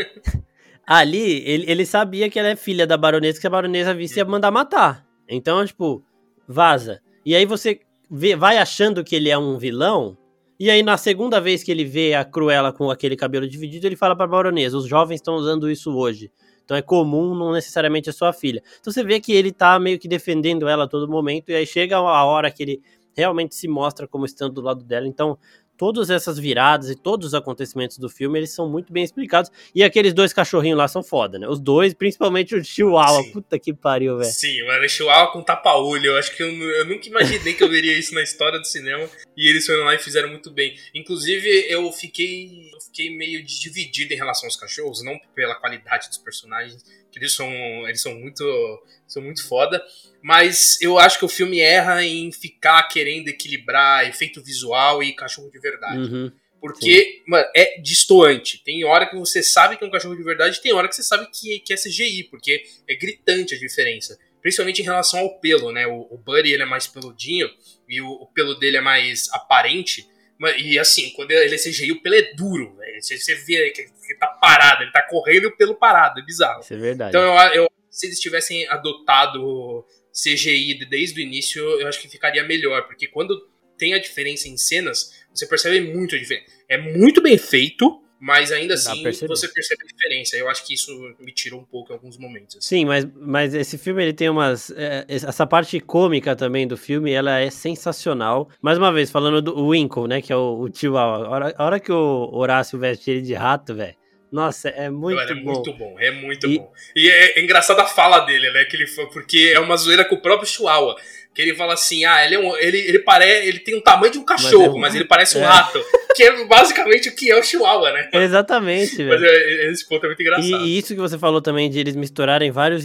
ali 0.87 1.42
ele, 1.46 1.70
ele 1.70 1.87
sabia 1.87 2.28
que 2.28 2.38
ela 2.38 2.49
é 2.49 2.56
filha 2.56 2.87
da 2.87 2.96
baronesa, 2.96 3.40
que 3.40 3.46
a 3.46 3.50
baronesa 3.50 3.94
visse 3.94 4.18
ia 4.18 4.25
mandar 4.25 4.50
matar. 4.50 5.06
Então, 5.28 5.64
tipo, 5.64 6.04
vaza. 6.46 7.00
E 7.25 7.34
aí 7.34 7.46
você 7.46 7.80
vê, 8.11 8.37
vai 8.37 8.58
achando 8.58 9.02
que 9.02 9.16
ele 9.16 9.30
é 9.30 9.38
um 9.38 9.56
vilão, 9.56 10.16
e 10.58 10.70
aí 10.70 10.82
na 10.82 10.96
segunda 10.96 11.40
vez 11.40 11.62
que 11.62 11.70
ele 11.70 11.84
vê 11.84 12.14
a 12.14 12.25
Cruella 12.25 12.73
com 12.73 12.90
aquele 12.90 13.16
cabelo 13.16 13.49
dividido, 13.49 13.87
ele 13.87 13.96
fala 13.96 14.14
pra 14.14 14.26
baronesa, 14.26 14.76
os 14.76 14.87
jovens 14.87 15.16
estão 15.16 15.34
usando 15.34 15.70
isso 15.70 15.96
hoje. 15.96 16.30
Então 16.65 16.77
é 16.77 16.83
comum, 16.83 17.35
não 17.35 17.53
necessariamente 17.53 18.09
é 18.09 18.13
sua 18.13 18.33
filha. 18.33 18.63
Então 18.81 18.93
você 18.93 19.05
vê 19.05 19.21
que 19.21 19.33
ele 19.33 19.53
tá 19.53 19.79
meio 19.79 19.99
que 19.99 20.09
defendendo 20.09 20.67
ela 20.67 20.85
a 20.85 20.89
todo 20.89 21.09
momento, 21.09 21.50
e 21.50 21.55
aí 21.55 21.67
chega 21.67 21.97
a 21.97 22.25
hora 22.25 22.50
que 22.50 22.63
ele 22.63 22.83
realmente 23.17 23.55
se 23.55 23.69
mostra 23.69 24.09
como 24.09 24.25
estando 24.25 24.55
do 24.55 24.61
lado 24.61 24.83
dela. 24.85 25.07
Então 25.07 25.39
todas 25.76 26.10
essas 26.10 26.39
viradas 26.39 26.91
e 26.91 26.95
todos 26.95 27.28
os 27.28 27.34
acontecimentos 27.34 27.99
do 27.99 28.08
filme, 28.08 28.39
eles 28.39 28.50
são 28.50 28.69
muito 28.69 28.93
bem 28.93 29.04
explicados. 29.04 29.50
E 29.75 29.82
aqueles 29.82 30.13
dois 30.13 30.32
cachorrinhos 30.32 30.78
lá 30.78 30.89
são 30.89 31.02
foda, 31.02 31.39
né? 31.39 31.49
Os 31.49 31.60
dois, 31.60 31.95
principalmente 31.95 32.54
o 32.54 32.65
Chihuahua. 32.65 33.23
Sim. 33.23 33.32
Puta 33.32 33.58
que 33.58 33.73
pariu, 33.73 34.19
velho. 34.19 34.30
Sim, 34.30 34.65
mano, 34.67 34.84
o 34.84 34.89
Chihuahua 34.89 35.32
com 35.32 35.43
tapa-olho. 35.43 36.06
Eu 36.06 36.17
acho 36.17 36.34
que 36.37 36.43
eu, 36.43 36.49
eu, 36.49 36.87
nunca 36.87 37.08
imaginei 37.08 37.54
que 37.54 37.63
eu 37.63 37.69
veria 37.69 37.97
isso 37.97 38.15
na 38.15 38.23
história 38.23 38.58
do 38.58 38.67
cinema. 38.67 39.08
E 39.37 39.49
eles 39.49 39.67
foram 39.67 39.84
lá 39.84 39.95
e 39.95 39.99
fizeram 39.99 40.28
muito 40.28 40.50
bem. 40.50 40.76
Inclusive, 40.95 41.67
eu 41.69 41.91
fiquei, 41.93 42.71
eu 42.73 42.80
fiquei 42.80 43.17
meio 43.17 43.45
dividido 43.45 44.13
em 44.13 44.17
relação 44.17 44.47
aos 44.47 44.56
cachorros, 44.56 45.02
não 45.02 45.19
pela 45.34 45.54
qualidade 45.56 46.08
dos 46.08 46.19
personagens, 46.19 46.84
que 47.15 47.21
eles 47.21 47.33
são, 47.33 47.49
eles 47.89 48.03
são 48.03 48.15
muito, 48.15 48.83
são 49.07 49.23
muito 49.23 49.47
foda 49.47 49.83
mas 50.25 50.81
eu 50.81 50.99
acho 50.99 51.19
que 51.19 51.25
o 51.27 51.29
filme 51.29 51.61
erra 51.61 52.03
em 52.03 52.33
ficar 52.33 52.83
querendo 52.85 53.29
equilibrar 53.29 54.09
efeito 54.09 54.43
visual 54.43 55.03
e 55.03 55.13
cachorro 55.13 55.50
de 55.50 55.59
verdade. 55.59 55.99
Uhum, 55.99 56.33
porque, 56.59 57.23
mano, 57.27 57.45
é 57.55 57.79
distoante. 57.79 58.65
Tem 58.65 58.83
hora 58.87 59.05
que 59.05 59.15
você 59.17 59.43
sabe 59.43 59.77
que 59.77 59.85
é 59.85 59.87
um 59.87 59.91
cachorro 59.91 60.17
de 60.17 60.23
verdade, 60.23 60.63
tem 60.63 60.73
hora 60.73 60.89
que 60.89 60.97
você 60.97 61.03
sabe 61.03 61.29
que, 61.31 61.61
que 61.61 61.75
é 61.75 61.77
CGI, 61.77 62.25
porque 62.31 62.65
é 62.89 62.97
gritante 62.97 63.55
a 63.55 63.59
diferença. 63.59 64.19
Principalmente 64.41 64.81
em 64.81 64.85
relação 64.85 65.21
ao 65.21 65.39
pelo, 65.41 65.71
né? 65.71 65.87
O, 65.87 66.09
o 66.11 66.17
Buddy 66.17 66.55
ele 66.55 66.63
é 66.63 66.67
mais 66.67 66.87
peludinho 66.87 67.50
e 67.87 68.00
o, 68.00 68.09
o 68.09 68.27
pelo 68.29 68.55
dele 68.55 68.79
é 68.79 68.81
mais 68.81 69.29
aparente. 69.31 70.09
E 70.58 70.78
assim, 70.78 71.10
quando 71.10 71.30
ele 71.30 71.54
é 71.54 71.58
CGI, 71.58 71.92
o 71.92 72.02
pelo 72.02 72.14
é 72.14 72.34
duro. 72.34 72.76
Você, 73.00 73.18
você 73.18 73.34
vê 73.34 73.70
que 73.70 73.82
ele 73.82 74.18
tá 74.18 74.26
parado, 74.26 74.82
ele 74.82 74.92
tá 74.92 75.02
correndo 75.02 75.44
e 75.44 75.47
o 75.47 75.56
pelo 75.56 75.75
parado, 75.75 76.20
é 76.20 76.25
bizarro. 76.25 76.60
Isso 76.60 76.75
é 76.75 76.76
verdade. 76.76 77.10
Então 77.10 77.23
eu, 77.23 77.62
eu 77.62 77.68
se 77.90 78.06
eles 78.06 78.18
tivessem 78.18 78.68
adotado 78.68 79.86
CGI 80.12 80.84
desde 80.86 81.20
o 81.20 81.23
início, 81.23 81.62
eu 81.80 81.86
acho 81.86 82.00
que 82.00 82.08
ficaria 82.08 82.42
melhor, 82.42 82.86
porque 82.86 83.06
quando 83.06 83.49
tem 83.78 83.94
a 83.94 84.00
diferença 84.00 84.49
em 84.49 84.56
cenas, 84.56 85.25
você 85.32 85.47
percebe 85.47 85.80
muito 85.80 86.14
a 86.16 86.18
diferença. 86.18 86.47
É 86.68 86.76
muito 86.76 87.23
bem 87.23 87.38
feito, 87.38 88.02
mas 88.25 88.50
ainda 88.50 88.73
assim 88.73 89.02
você 89.02 89.49
percebe 89.49 89.82
a 89.84 89.87
diferença. 89.87 90.34
Eu 90.34 90.49
acho 90.49 90.67
que 90.67 90.73
isso 90.73 90.91
me 91.21 91.30
tirou 91.30 91.60
um 91.60 91.65
pouco 91.65 91.93
em 91.93 91.95
alguns 91.95 92.17
momentos. 92.17 92.56
Assim. 92.56 92.78
Sim, 92.78 92.84
mas, 92.87 93.06
mas 93.15 93.52
esse 93.52 93.76
filme 93.76 94.02
ele 94.02 94.15
tem 94.15 94.30
umas. 94.30 94.71
É, 94.71 95.04
essa 95.06 95.47
parte 95.47 95.78
cômica 95.78 96.34
também 96.34 96.67
do 96.67 96.75
filme, 96.75 97.13
ela 97.13 97.39
é 97.39 97.50
sensacional. 97.50 98.49
Mais 98.63 98.78
uma 98.78 98.91
vez, 98.91 99.10
falando 99.10 99.43
do 99.43 99.69
Winkle, 99.69 100.08
né? 100.08 100.23
Que 100.23 100.32
é 100.32 100.37
o, 100.37 100.58
o 100.58 100.71
tio 100.71 100.97
A 100.97 101.28
hora, 101.28 101.54
a 101.54 101.65
hora 101.67 101.78
que 101.78 101.93
o 101.93 102.30
Horácio 102.32 102.78
veste 102.78 103.10
ele 103.10 103.21
de 103.21 103.34
rato, 103.34 103.75
velho. 103.75 103.95
Nossa, 104.32 104.71
é 104.71 104.89
muito 104.89 105.21
é 105.21 105.34
bom. 105.34 105.41
É 105.41 105.45
muito 105.45 105.73
bom, 105.75 105.97
é 106.00 106.10
muito 106.10 106.47
e... 106.47 106.58
bom. 106.58 106.73
E 106.97 107.10
é, 107.10 107.39
é 107.39 107.45
engraçado 107.45 107.80
a 107.80 107.84
fala 107.84 108.21
dele, 108.21 108.50
né? 108.52 108.65
Que 108.65 108.76
ele, 108.76 108.87
porque 109.13 109.52
é 109.54 109.60
uma 109.60 109.76
zoeira 109.76 110.02
com 110.02 110.15
o 110.15 110.23
próprio 110.23 110.49
Chihuahua 110.49 110.97
que 111.34 111.42
ele 111.42 111.54
fala 111.54 111.75
assim, 111.75 112.04
ah, 112.04 112.25
ele 112.25 112.36
é 112.36 112.38
um, 112.38 112.56
ele, 112.56 112.78
ele 112.78 113.00
parece, 113.00 113.49
ele 113.49 113.58
tem 113.58 113.76
um 113.76 113.80
tamanho 113.80 114.12
de 114.12 114.18
um 114.18 114.25
cachorro, 114.25 114.58
mas, 114.58 114.66
é 114.66 114.70
um... 114.70 114.80
mas 114.80 114.94
ele 114.94 115.04
parece 115.04 115.36
um 115.36 115.42
é. 115.42 115.47
rato, 115.47 115.84
que 116.14 116.23
é 116.23 116.44
basicamente 116.47 117.08
o 117.08 117.16
que 117.16 117.30
é 117.30 117.38
o 117.38 117.42
Chihuahua, 117.42 117.92
né? 117.92 118.08
Exatamente, 118.12 118.97
velho. 118.97 119.08
Mas 119.08 119.23
é, 119.23 119.70
esse 119.70 119.88
ponto 119.88 120.04
é 120.04 120.06
muito 120.06 120.23
engraçado. 120.23 120.64
E, 120.64 120.68
e, 120.68 120.78
isso 120.78 120.94
que 120.94 121.00
você 121.00 121.18
falou 121.18 121.42
também 121.42 121.68
de 121.68 121.80
eles 121.80 121.97
misturarem 121.97 122.52
vários 122.52 122.84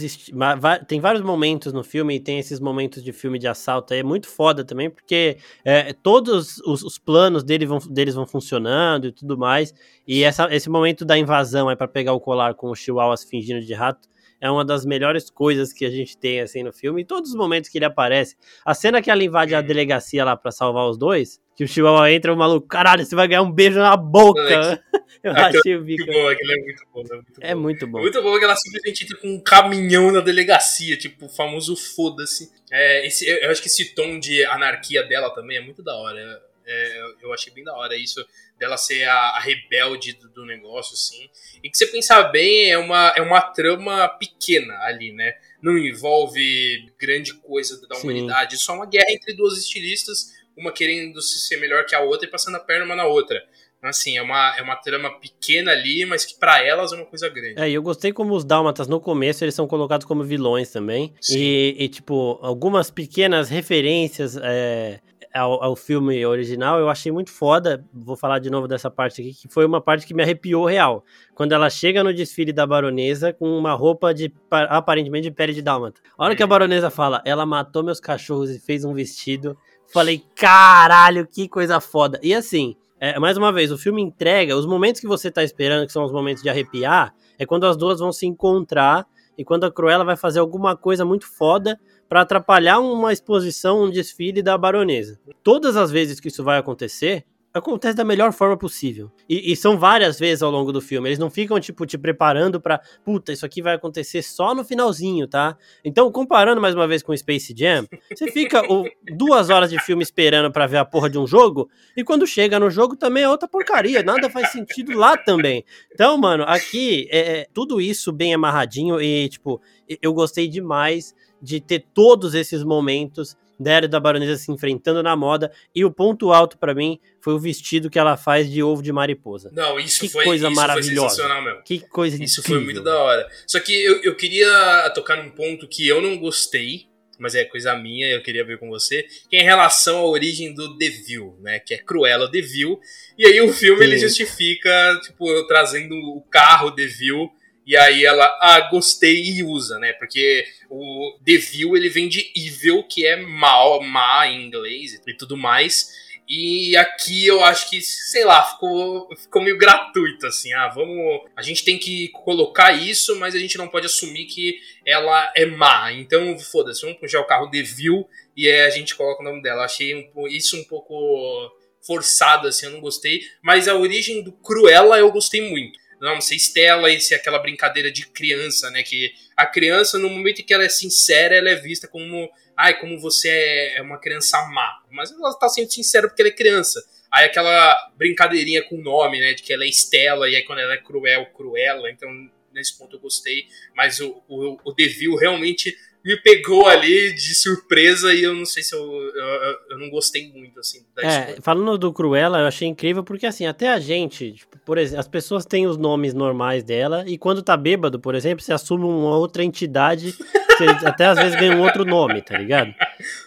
tem 0.88 1.00
vários 1.00 1.22
momentos 1.22 1.72
no 1.72 1.84
filme 1.84 2.16
e 2.16 2.20
tem 2.20 2.40
esses 2.40 2.58
momentos 2.58 3.04
de 3.04 3.12
filme 3.12 3.38
de 3.38 3.46
assalto 3.46 3.94
aí, 3.94 4.00
é 4.00 4.02
muito 4.02 4.26
foda 4.26 4.64
também, 4.64 4.90
porque 4.90 5.36
é, 5.64 5.92
todos 5.92 6.58
os, 6.66 6.82
os 6.82 6.98
planos 6.98 7.44
dele 7.44 7.66
vão, 7.66 7.78
deles 7.78 8.16
vão 8.16 8.26
funcionando 8.26 9.06
e 9.06 9.12
tudo 9.12 9.38
mais, 9.38 9.72
e 10.06 10.24
essa, 10.24 10.48
esse 10.52 10.68
momento 10.68 11.04
da 11.04 11.16
invasão 11.16 11.70
é 11.70 11.76
para 11.76 11.86
pegar 11.86 12.14
o 12.14 12.20
colar 12.20 12.54
com 12.54 12.68
o 12.68 12.74
Chihuahua 12.74 13.14
fingindo 13.16 13.60
de 13.60 13.74
rato, 13.74 14.08
é 14.40 14.50
uma 14.50 14.64
das 14.64 14.84
melhores 14.84 15.28
coisas 15.28 15.72
que 15.72 15.84
a 15.84 15.90
gente 15.90 16.16
tem 16.16 16.40
assim 16.40 16.62
no 16.62 16.72
filme. 16.72 17.02
Em 17.02 17.04
todos 17.04 17.30
os 17.30 17.36
momentos 17.36 17.68
que 17.68 17.78
ele 17.78 17.84
aparece, 17.84 18.36
a 18.64 18.74
cena 18.74 19.02
que 19.02 19.10
ela 19.10 19.22
invade 19.22 19.54
a 19.54 19.60
delegacia 19.60 20.24
lá 20.24 20.36
para 20.36 20.50
salvar 20.50 20.88
os 20.88 20.96
dois, 20.96 21.40
que 21.54 21.64
o 21.64 21.68
Chihuahua 21.68 22.10
entra, 22.10 22.32
o 22.32 22.36
maluco, 22.36 22.66
caralho, 22.66 23.04
você 23.04 23.14
vai 23.14 23.28
ganhar 23.28 23.42
um 23.42 23.52
beijo 23.52 23.78
na 23.78 23.96
boca. 23.96 24.82
Eu 25.22 25.32
achei 25.32 25.76
o 25.76 25.84
bico. 25.84 26.06
Bom, 26.06 26.28
aquilo 26.28 26.52
é 26.52 26.56
muito 26.56 26.82
bom, 26.94 27.02
é 27.02 27.14
muito 27.14 27.40
é 27.40 27.54
bom. 27.54 27.60
muito 27.60 27.86
bom. 27.86 28.00
Muito 28.00 28.22
bom 28.22 28.38
que 28.38 28.44
ela 28.44 28.56
simplesmente 28.56 29.04
entra 29.04 29.18
com 29.18 29.28
um 29.28 29.40
caminhão 29.40 30.10
na 30.10 30.20
delegacia, 30.20 30.96
tipo, 30.96 31.26
o 31.26 31.28
famoso 31.28 31.76
foda-se. 31.76 32.50
É, 32.72 33.06
esse, 33.06 33.28
eu 33.28 33.50
acho 33.50 33.60
que 33.60 33.68
esse 33.68 33.94
tom 33.94 34.18
de 34.18 34.42
anarquia 34.46 35.02
dela 35.02 35.28
também 35.34 35.58
é 35.58 35.60
muito 35.60 35.82
da 35.82 35.94
hora. 35.94 36.40
É, 36.72 37.12
eu 37.22 37.32
achei 37.32 37.52
bem 37.52 37.64
da 37.64 37.74
hora 37.74 37.96
isso, 37.96 38.24
dela 38.56 38.76
ser 38.76 39.02
a, 39.04 39.16
a 39.30 39.40
rebelde 39.40 40.12
do, 40.12 40.28
do, 40.28 40.46
negócio, 40.46 40.94
assim. 40.94 41.28
E 41.64 41.68
que 41.68 41.76
você 41.76 41.86
pensar 41.86 42.22
bem, 42.24 42.70
é 42.70 42.78
uma, 42.78 43.12
é 43.16 43.20
uma 43.20 43.40
trama 43.40 44.08
pequena 44.08 44.74
ali, 44.82 45.12
né? 45.12 45.34
Não 45.60 45.76
envolve 45.76 46.86
grande 46.96 47.34
coisa 47.34 47.80
da 47.88 47.96
Sim. 47.96 48.02
humanidade, 48.02 48.56
só 48.58 48.74
uma 48.74 48.86
guerra 48.86 49.10
entre 49.10 49.34
duas 49.34 49.58
estilistas, 49.58 50.32
uma 50.56 50.70
querendo 50.70 51.20
ser 51.20 51.56
melhor 51.56 51.84
que 51.86 51.94
a 51.94 52.00
outra 52.00 52.28
e 52.28 52.30
passando 52.30 52.56
a 52.56 52.60
perna 52.60 52.84
uma 52.84 52.94
na 52.94 53.06
outra. 53.06 53.42
Assim, 53.82 54.18
é 54.18 54.22
uma, 54.22 54.54
é 54.58 54.62
uma 54.62 54.76
trama 54.76 55.10
pequena 55.18 55.72
ali, 55.72 56.04
mas 56.04 56.26
que 56.26 56.38
para 56.38 56.62
elas 56.62 56.92
é 56.92 56.96
uma 56.96 57.06
coisa 57.06 57.30
grande. 57.30 57.58
É, 57.58 57.68
e 57.68 57.72
eu 57.72 57.82
gostei 57.82 58.12
como 58.12 58.34
os 58.34 58.44
Dálmatas 58.44 58.86
no 58.86 59.00
começo 59.00 59.42
eles 59.42 59.54
são 59.54 59.66
colocados 59.66 60.06
como 60.06 60.22
vilões 60.22 60.70
também. 60.70 61.14
E, 61.30 61.74
e, 61.78 61.88
tipo, 61.88 62.38
algumas 62.42 62.90
pequenas 62.90 63.48
referências 63.48 64.36
é, 64.36 65.00
ao, 65.32 65.62
ao, 65.62 65.76
filme 65.76 66.24
original 66.26 66.78
eu 66.78 66.88
achei 66.88 67.10
muito 67.12 67.30
foda. 67.30 67.84
Vou 67.92 68.16
falar 68.16 68.38
de 68.38 68.50
novo 68.50 68.66
dessa 68.66 68.90
parte 68.90 69.20
aqui, 69.20 69.34
que 69.34 69.48
foi 69.48 69.64
uma 69.64 69.80
parte 69.80 70.06
que 70.06 70.14
me 70.14 70.22
arrepiou 70.22 70.64
real. 70.64 71.04
Quando 71.34 71.52
ela 71.52 71.70
chega 71.70 72.02
no 72.02 72.12
desfile 72.12 72.52
da 72.52 72.66
baronesa 72.66 73.32
com 73.32 73.56
uma 73.56 73.72
roupa 73.72 74.12
de 74.12 74.32
aparentemente 74.50 75.28
de 75.28 75.34
pele 75.34 75.52
de 75.52 75.62
dálmata. 75.62 76.00
A 76.18 76.24
hora 76.24 76.36
que 76.36 76.42
a 76.42 76.46
uhum. 76.46 76.50
baronesa 76.50 76.90
fala, 76.90 77.22
ela 77.24 77.46
matou 77.46 77.82
meus 77.82 78.00
cachorros 78.00 78.50
e 78.50 78.58
fez 78.58 78.84
um 78.84 78.92
vestido. 78.92 79.56
Falei, 79.92 80.22
caralho, 80.34 81.26
que 81.26 81.48
coisa 81.48 81.80
foda. 81.80 82.18
E 82.22 82.34
assim, 82.34 82.76
é, 82.98 83.18
mais 83.18 83.36
uma 83.36 83.52
vez, 83.52 83.72
o 83.72 83.78
filme 83.78 84.02
entrega 84.02 84.56
os 84.56 84.66
momentos 84.66 85.00
que 85.00 85.06
você 85.06 85.30
tá 85.30 85.42
esperando, 85.42 85.86
que 85.86 85.92
são 85.92 86.04
os 86.04 86.12
momentos 86.12 86.42
de 86.42 86.48
arrepiar, 86.48 87.14
é 87.38 87.46
quando 87.46 87.66
as 87.66 87.76
duas 87.76 87.98
vão 87.98 88.12
se 88.12 88.26
encontrar 88.26 89.06
e 89.38 89.44
quando 89.44 89.64
a 89.64 89.70
Cruella 89.72 90.04
vai 90.04 90.16
fazer 90.16 90.38
alguma 90.38 90.76
coisa 90.76 91.02
muito 91.02 91.26
foda 91.26 91.80
para 92.10 92.22
atrapalhar 92.22 92.80
uma 92.80 93.12
exposição, 93.12 93.84
um 93.84 93.88
desfile 93.90 94.42
da 94.42 94.58
baronesa. 94.58 95.20
Todas 95.44 95.76
as 95.76 95.92
vezes 95.92 96.18
que 96.18 96.26
isso 96.26 96.42
vai 96.42 96.58
acontecer, 96.58 97.24
acontece 97.54 97.96
da 97.96 98.04
melhor 98.04 98.32
forma 98.32 98.56
possível. 98.56 99.12
E, 99.28 99.52
e, 99.52 99.54
são 99.54 99.78
várias 99.78 100.18
vezes 100.18 100.42
ao 100.42 100.50
longo 100.50 100.72
do 100.72 100.80
filme. 100.80 101.08
Eles 101.08 101.20
não 101.20 101.30
ficam, 101.30 101.60
tipo, 101.60 101.86
te 101.86 101.96
preparando 101.96 102.60
pra. 102.60 102.80
Puta, 103.04 103.32
isso 103.32 103.46
aqui 103.46 103.62
vai 103.62 103.76
acontecer 103.76 104.22
só 104.22 104.56
no 104.56 104.64
finalzinho, 104.64 105.28
tá? 105.28 105.56
Então, 105.84 106.10
comparando 106.10 106.60
mais 106.60 106.74
uma 106.74 106.88
vez 106.88 107.00
com 107.00 107.16
Space 107.16 107.54
Jam, 107.56 107.86
você 108.12 108.28
fica 108.32 108.60
o, 108.68 108.84
duas 109.16 109.48
horas 109.48 109.70
de 109.70 109.78
filme 109.80 110.02
esperando 110.02 110.50
para 110.50 110.66
ver 110.66 110.78
a 110.78 110.84
porra 110.84 111.08
de 111.08 111.16
um 111.16 111.28
jogo, 111.28 111.70
e 111.96 112.02
quando 112.02 112.26
chega 112.26 112.58
no 112.58 112.70
jogo 112.70 112.96
também 112.96 113.22
é 113.22 113.28
outra 113.28 113.48
porcaria. 113.48 114.02
Nada 114.02 114.28
faz 114.28 114.50
sentido 114.50 114.98
lá 114.98 115.16
também. 115.16 115.64
Então, 115.92 116.18
mano, 116.18 116.42
aqui 116.44 117.08
é, 117.08 117.40
é 117.40 117.46
tudo 117.54 117.80
isso 117.80 118.12
bem 118.12 118.34
amarradinho 118.34 119.00
e, 119.00 119.28
tipo, 119.28 119.62
eu 120.02 120.12
gostei 120.12 120.48
demais 120.48 121.14
de 121.42 121.60
ter 121.60 121.84
todos 121.94 122.34
esses 122.34 122.62
momentos 122.62 123.36
da 123.60 123.72
Era 123.72 123.86
da 123.86 124.00
Baronesa 124.00 124.36
se 124.36 124.50
enfrentando 124.50 125.02
na 125.02 125.14
moda. 125.14 125.52
E 125.74 125.84
o 125.84 125.90
ponto 125.90 126.32
alto 126.32 126.56
para 126.56 126.74
mim 126.74 126.98
foi 127.20 127.34
o 127.34 127.38
vestido 127.38 127.90
que 127.90 127.98
ela 127.98 128.16
faz 128.16 128.50
de 128.50 128.62
ovo 128.62 128.82
de 128.82 128.90
mariposa. 128.90 129.50
Não, 129.52 129.78
isso 129.78 130.00
que 130.00 130.08
foi 130.08 130.24
coisa 130.24 130.48
isso 130.48 130.56
maravilhosa. 130.56 131.00
Foi 131.00 131.08
sensacional 131.10 131.44
mesmo. 131.44 131.62
Que 131.62 131.80
coisa 131.80 132.22
Isso 132.22 132.40
incrível. 132.40 132.56
foi 132.60 132.64
muito 132.64 132.82
da 132.82 132.98
hora. 132.98 133.28
Só 133.46 133.60
que 133.60 133.72
eu, 133.72 134.02
eu 134.02 134.16
queria 134.16 134.90
tocar 134.94 135.22
num 135.22 135.30
ponto 135.30 135.68
que 135.68 135.86
eu 135.86 136.00
não 136.00 136.16
gostei, 136.18 136.86
mas 137.18 137.34
é 137.34 137.44
coisa 137.44 137.76
minha, 137.76 138.08
eu 138.08 138.22
queria 138.22 138.42
ver 138.42 138.58
com 138.58 138.70
você, 138.70 139.02
que 139.28 139.36
é 139.36 139.42
em 139.42 139.44
relação 139.44 139.98
à 139.98 140.06
origem 140.06 140.54
do 140.54 140.78
Devil, 140.78 141.36
né? 141.42 141.58
Que 141.58 141.74
é 141.74 141.78
Cruella 141.78 142.30
Devil. 142.30 142.80
E 143.18 143.26
aí 143.26 143.42
o 143.42 143.52
filme 143.52 143.80
Sim. 143.80 143.84
ele 143.84 143.98
justifica, 143.98 144.98
tipo, 145.04 145.46
trazendo 145.46 145.94
o 145.94 146.22
carro 146.30 146.70
Devil 146.70 147.30
e 147.66 147.76
aí 147.76 148.04
ela, 148.04 148.24
ah, 148.40 148.68
gostei 148.70 149.22
e 149.22 149.42
usa, 149.42 149.78
né? 149.78 149.92
Porque 149.92 150.44
o 150.68 151.18
Devil 151.20 151.76
ele 151.76 151.88
vem 151.88 152.08
de 152.08 152.32
evil, 152.34 152.82
que 152.84 153.06
é 153.06 153.16
mal, 153.16 153.82
má 153.82 154.26
em 154.26 154.46
inglês 154.46 154.94
e 155.06 155.16
tudo 155.16 155.36
mais. 155.36 155.90
E 156.32 156.76
aqui 156.76 157.26
eu 157.26 157.42
acho 157.44 157.68
que, 157.68 157.80
sei 157.82 158.24
lá, 158.24 158.42
ficou, 158.44 159.08
ficou 159.16 159.42
meio 159.42 159.58
gratuito, 159.58 160.26
assim. 160.28 160.52
Ah, 160.54 160.68
vamos. 160.68 161.28
A 161.36 161.42
gente 161.42 161.64
tem 161.64 161.76
que 161.76 162.08
colocar 162.08 162.72
isso, 162.72 163.18
mas 163.18 163.34
a 163.34 163.38
gente 163.38 163.58
não 163.58 163.66
pode 163.66 163.86
assumir 163.86 164.26
que 164.26 164.60
ela 164.86 165.32
é 165.36 165.44
má. 165.44 165.92
Então, 165.92 166.38
foda-se, 166.38 166.82
vamos 166.82 167.00
puxar 167.00 167.20
o 167.20 167.26
carro 167.26 167.50
Devil 167.50 168.08
e 168.36 168.48
aí 168.48 168.62
a 168.62 168.70
gente 168.70 168.94
coloca 168.94 169.22
o 169.22 169.24
nome 169.24 169.42
dela. 169.42 169.64
Achei 169.64 169.92
um, 169.92 170.28
isso 170.28 170.56
um 170.56 170.62
pouco 170.64 171.50
forçado, 171.84 172.46
assim, 172.46 172.66
eu 172.66 172.72
não 172.72 172.80
gostei. 172.80 173.22
Mas 173.42 173.66
a 173.66 173.74
origem 173.74 174.22
do 174.22 174.30
Cruella 174.30 174.98
eu 174.98 175.10
gostei 175.10 175.50
muito 175.50 175.79
não 176.00 176.20
ser 176.20 176.36
Estela 176.36 176.90
e 176.90 177.00
ser 177.00 177.16
aquela 177.16 177.38
brincadeira 177.38 177.90
de 177.90 178.06
criança, 178.06 178.70
né? 178.70 178.82
Que 178.82 179.12
a 179.36 179.46
criança, 179.46 179.98
no 179.98 180.08
momento 180.08 180.40
em 180.40 180.44
que 180.44 180.54
ela 180.54 180.64
é 180.64 180.68
sincera, 180.68 181.36
ela 181.36 181.50
é 181.50 181.54
vista 181.54 181.86
como, 181.86 182.30
ai, 182.56 182.78
como 182.80 182.98
você 182.98 183.28
é, 183.28 183.78
é 183.78 183.82
uma 183.82 183.98
criança 183.98 184.40
má. 184.48 184.82
Mas 184.90 185.12
ela 185.12 185.34
tá 185.38 185.48
sendo 185.48 185.70
sincera 185.70 186.08
porque 186.08 186.22
ela 186.22 186.30
é 186.30 186.34
criança. 186.34 186.82
Aí 187.10 187.26
aquela 187.26 187.92
brincadeirinha 187.96 188.62
com 188.62 188.76
o 188.76 188.82
nome, 188.82 189.20
né? 189.20 189.34
De 189.34 189.42
que 189.42 189.52
ela 189.52 189.64
é 189.64 189.68
Estela, 189.68 190.28
e 190.28 190.36
aí 190.36 190.44
quando 190.44 190.60
ela 190.60 190.74
é 190.74 190.78
cruel, 190.78 191.26
Cruella. 191.26 191.90
Então, 191.90 192.08
nesse 192.52 192.78
ponto 192.78 192.96
eu 192.96 193.00
gostei. 193.00 193.46
Mas 193.74 194.00
o, 194.00 194.22
o, 194.26 194.58
o 194.64 194.72
Devil 194.72 195.16
realmente 195.16 195.76
me 196.04 196.16
pegou 196.16 196.66
ali 196.66 197.12
de 197.12 197.34
surpresa 197.34 198.12
e 198.14 198.22
eu 198.22 198.34
não 198.34 198.46
sei 198.46 198.62
se 198.62 198.74
eu, 198.74 198.80
eu, 198.80 199.56
eu 199.70 199.78
não 199.78 199.90
gostei 199.90 200.32
muito, 200.32 200.58
assim, 200.58 200.82
da 200.96 201.02
é, 201.02 201.08
história. 201.08 201.42
Falando 201.42 201.76
do 201.76 201.92
Cruella, 201.92 202.38
eu 202.38 202.46
achei 202.46 202.66
incrível 202.66 203.04
porque, 203.04 203.26
assim, 203.26 203.46
até 203.46 203.68
a 203.68 203.78
gente, 203.78 204.32
tipo, 204.32 204.58
por 204.64 204.78
exemplo, 204.78 205.00
as 205.00 205.08
pessoas 205.08 205.44
têm 205.44 205.66
os 205.66 205.76
nomes 205.76 206.14
normais 206.14 206.64
dela 206.64 207.04
e 207.06 207.18
quando 207.18 207.42
tá 207.42 207.56
bêbado, 207.56 208.00
por 208.00 208.14
exemplo, 208.14 208.42
você 208.42 208.52
assume 208.52 208.84
uma 208.84 209.16
outra 209.16 209.44
entidade, 209.44 210.14
você 210.56 210.64
até 210.86 211.06
às 211.06 211.18
vezes 211.18 211.38
ganha 211.38 211.54
um 211.54 211.62
outro 211.62 211.84
nome, 211.84 212.22
tá 212.22 212.38
ligado? 212.38 212.74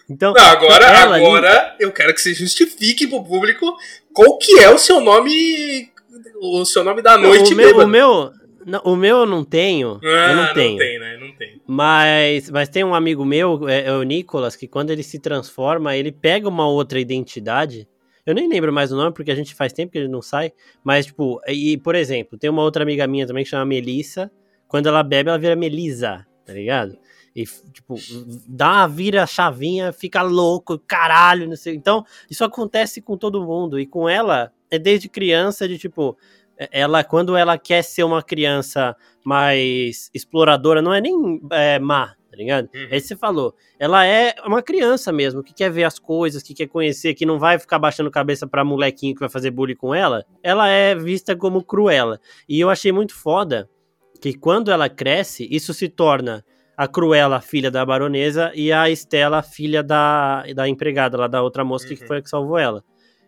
Então, 0.09 0.33
não, 0.33 0.43
agora, 0.43 0.87
agora 0.87 1.67
ali... 1.67 1.75
eu 1.79 1.91
quero 1.91 2.13
que 2.13 2.21
você 2.21 2.33
justifique 2.33 3.05
pro 3.07 3.23
público 3.23 3.75
qual 4.13 4.37
que 4.37 4.59
é 4.59 4.69
o 4.69 4.79
seu 4.79 4.99
nome, 4.99 5.91
o 6.41 6.65
seu 6.65 6.83
nome 6.83 7.01
da 7.01 7.17
noite 7.17 7.53
o 7.53 7.57
meu, 7.57 7.77
o 7.77 7.87
meu, 7.87 8.31
não, 8.65 8.81
o 8.83 8.95
meu 8.95 9.19
eu 9.19 9.25
não 9.25 9.43
tenho. 9.43 9.99
Ah, 10.03 10.31
eu 10.31 10.35
não 10.35 10.53
tenho. 10.53 10.71
Não 10.71 10.77
tem, 10.77 10.99
né? 10.99 11.17
Não 11.17 11.35
tem. 11.35 11.61
Mas, 11.67 12.49
mas 12.49 12.69
tem 12.69 12.83
um 12.83 12.95
amigo 12.95 13.25
meu, 13.25 13.67
é, 13.67 13.85
é, 13.85 13.91
o 13.93 14.03
Nicolas, 14.03 14.55
que 14.55 14.67
quando 14.67 14.91
ele 14.91 15.03
se 15.03 15.19
transforma, 15.19 15.95
ele 15.95 16.11
pega 16.11 16.47
uma 16.47 16.67
outra 16.67 16.99
identidade. 16.99 17.87
Eu 18.25 18.33
nem 18.33 18.47
lembro 18.47 18.71
mais 18.71 18.91
o 18.91 18.95
nome, 18.95 19.13
porque 19.13 19.31
a 19.31 19.35
gente 19.35 19.53
faz 19.53 19.73
tempo 19.73 19.91
que 19.91 19.97
ele 19.97 20.07
não 20.07 20.21
sai. 20.21 20.53
Mas, 20.83 21.07
tipo, 21.07 21.41
e, 21.47 21.77
por 21.77 21.95
exemplo, 21.95 22.37
tem 22.37 22.49
uma 22.49 22.61
outra 22.61 22.83
amiga 22.83 23.05
minha 23.05 23.27
também 23.27 23.43
que 23.43 23.49
chama 23.49 23.65
Melissa. 23.65 24.31
Quando 24.67 24.87
ela 24.87 25.03
bebe, 25.03 25.29
ela 25.29 25.37
vira 25.37 25.55
Melisa, 25.55 26.25
tá 26.45 26.53
ligado? 26.53 26.97
E, 27.35 27.43
tipo, 27.43 27.95
dá 28.47 28.71
uma 28.71 28.87
vira 28.87 29.25
chavinha, 29.25 29.91
fica 29.91 30.21
louco, 30.21 30.77
caralho, 30.79 31.47
não 31.47 31.55
sei. 31.55 31.75
Então, 31.75 32.05
isso 32.29 32.43
acontece 32.43 33.01
com 33.01 33.17
todo 33.17 33.43
mundo. 33.43 33.79
E 33.79 33.85
com 33.85 34.07
ela, 34.07 34.51
é 34.69 34.79
desde 34.79 35.09
criança, 35.09 35.67
de 35.67 35.77
tipo, 35.77 36.17
ela 36.71 37.03
quando 37.03 37.35
ela 37.35 37.57
quer 37.57 37.83
ser 37.83 38.03
uma 38.03 38.21
criança 38.21 38.95
mais 39.23 40.09
exploradora, 40.13 40.81
não 40.81 40.93
é 40.93 41.01
nem 41.01 41.41
é, 41.51 41.79
má, 41.79 42.15
tá 42.29 42.37
ligado? 42.37 42.69
Uhum. 42.73 42.87
Aí 42.91 42.99
você 42.99 43.15
falou, 43.15 43.55
ela 43.79 44.05
é 44.05 44.35
uma 44.45 44.61
criança 44.61 45.11
mesmo, 45.11 45.43
que 45.43 45.53
quer 45.53 45.69
ver 45.69 45.83
as 45.83 45.99
coisas, 45.99 46.43
que 46.43 46.53
quer 46.53 46.67
conhecer, 46.67 47.13
que 47.13 47.25
não 47.25 47.39
vai 47.39 47.59
ficar 47.59 47.79
baixando 47.79 48.09
cabeça 48.11 48.47
pra 48.47 48.63
molequinho 48.63 49.13
que 49.13 49.19
vai 49.19 49.29
fazer 49.29 49.51
bullying 49.51 49.75
com 49.75 49.93
ela. 49.93 50.25
Ela 50.41 50.67
é 50.67 50.95
vista 50.95 51.35
como 51.35 51.63
cruela. 51.63 52.19
E 52.47 52.59
eu 52.59 52.69
achei 52.69 52.91
muito 52.91 53.15
foda 53.15 53.69
que 54.21 54.33
quando 54.33 54.71
ela 54.71 54.89
cresce, 54.89 55.47
isso 55.51 55.73
se 55.73 55.89
torna 55.89 56.45
a 56.75 56.87
Cruella, 56.87 57.39
filha 57.39 57.69
da 57.69 57.85
baronesa, 57.85 58.51
e 58.55 58.71
a 58.71 58.89
Estela, 58.89 59.43
filha 59.43 59.83
da, 59.83 60.43
da 60.55 60.67
empregada 60.67 61.17
lá 61.17 61.27
da 61.27 61.41
outra 61.41 61.63
moça 61.63 61.87
uhum. 61.87 61.95
que 61.95 62.07
foi 62.07 62.17
a 62.17 62.21
que 62.21 62.29
salvou 62.29 62.57
ela. 62.57 62.83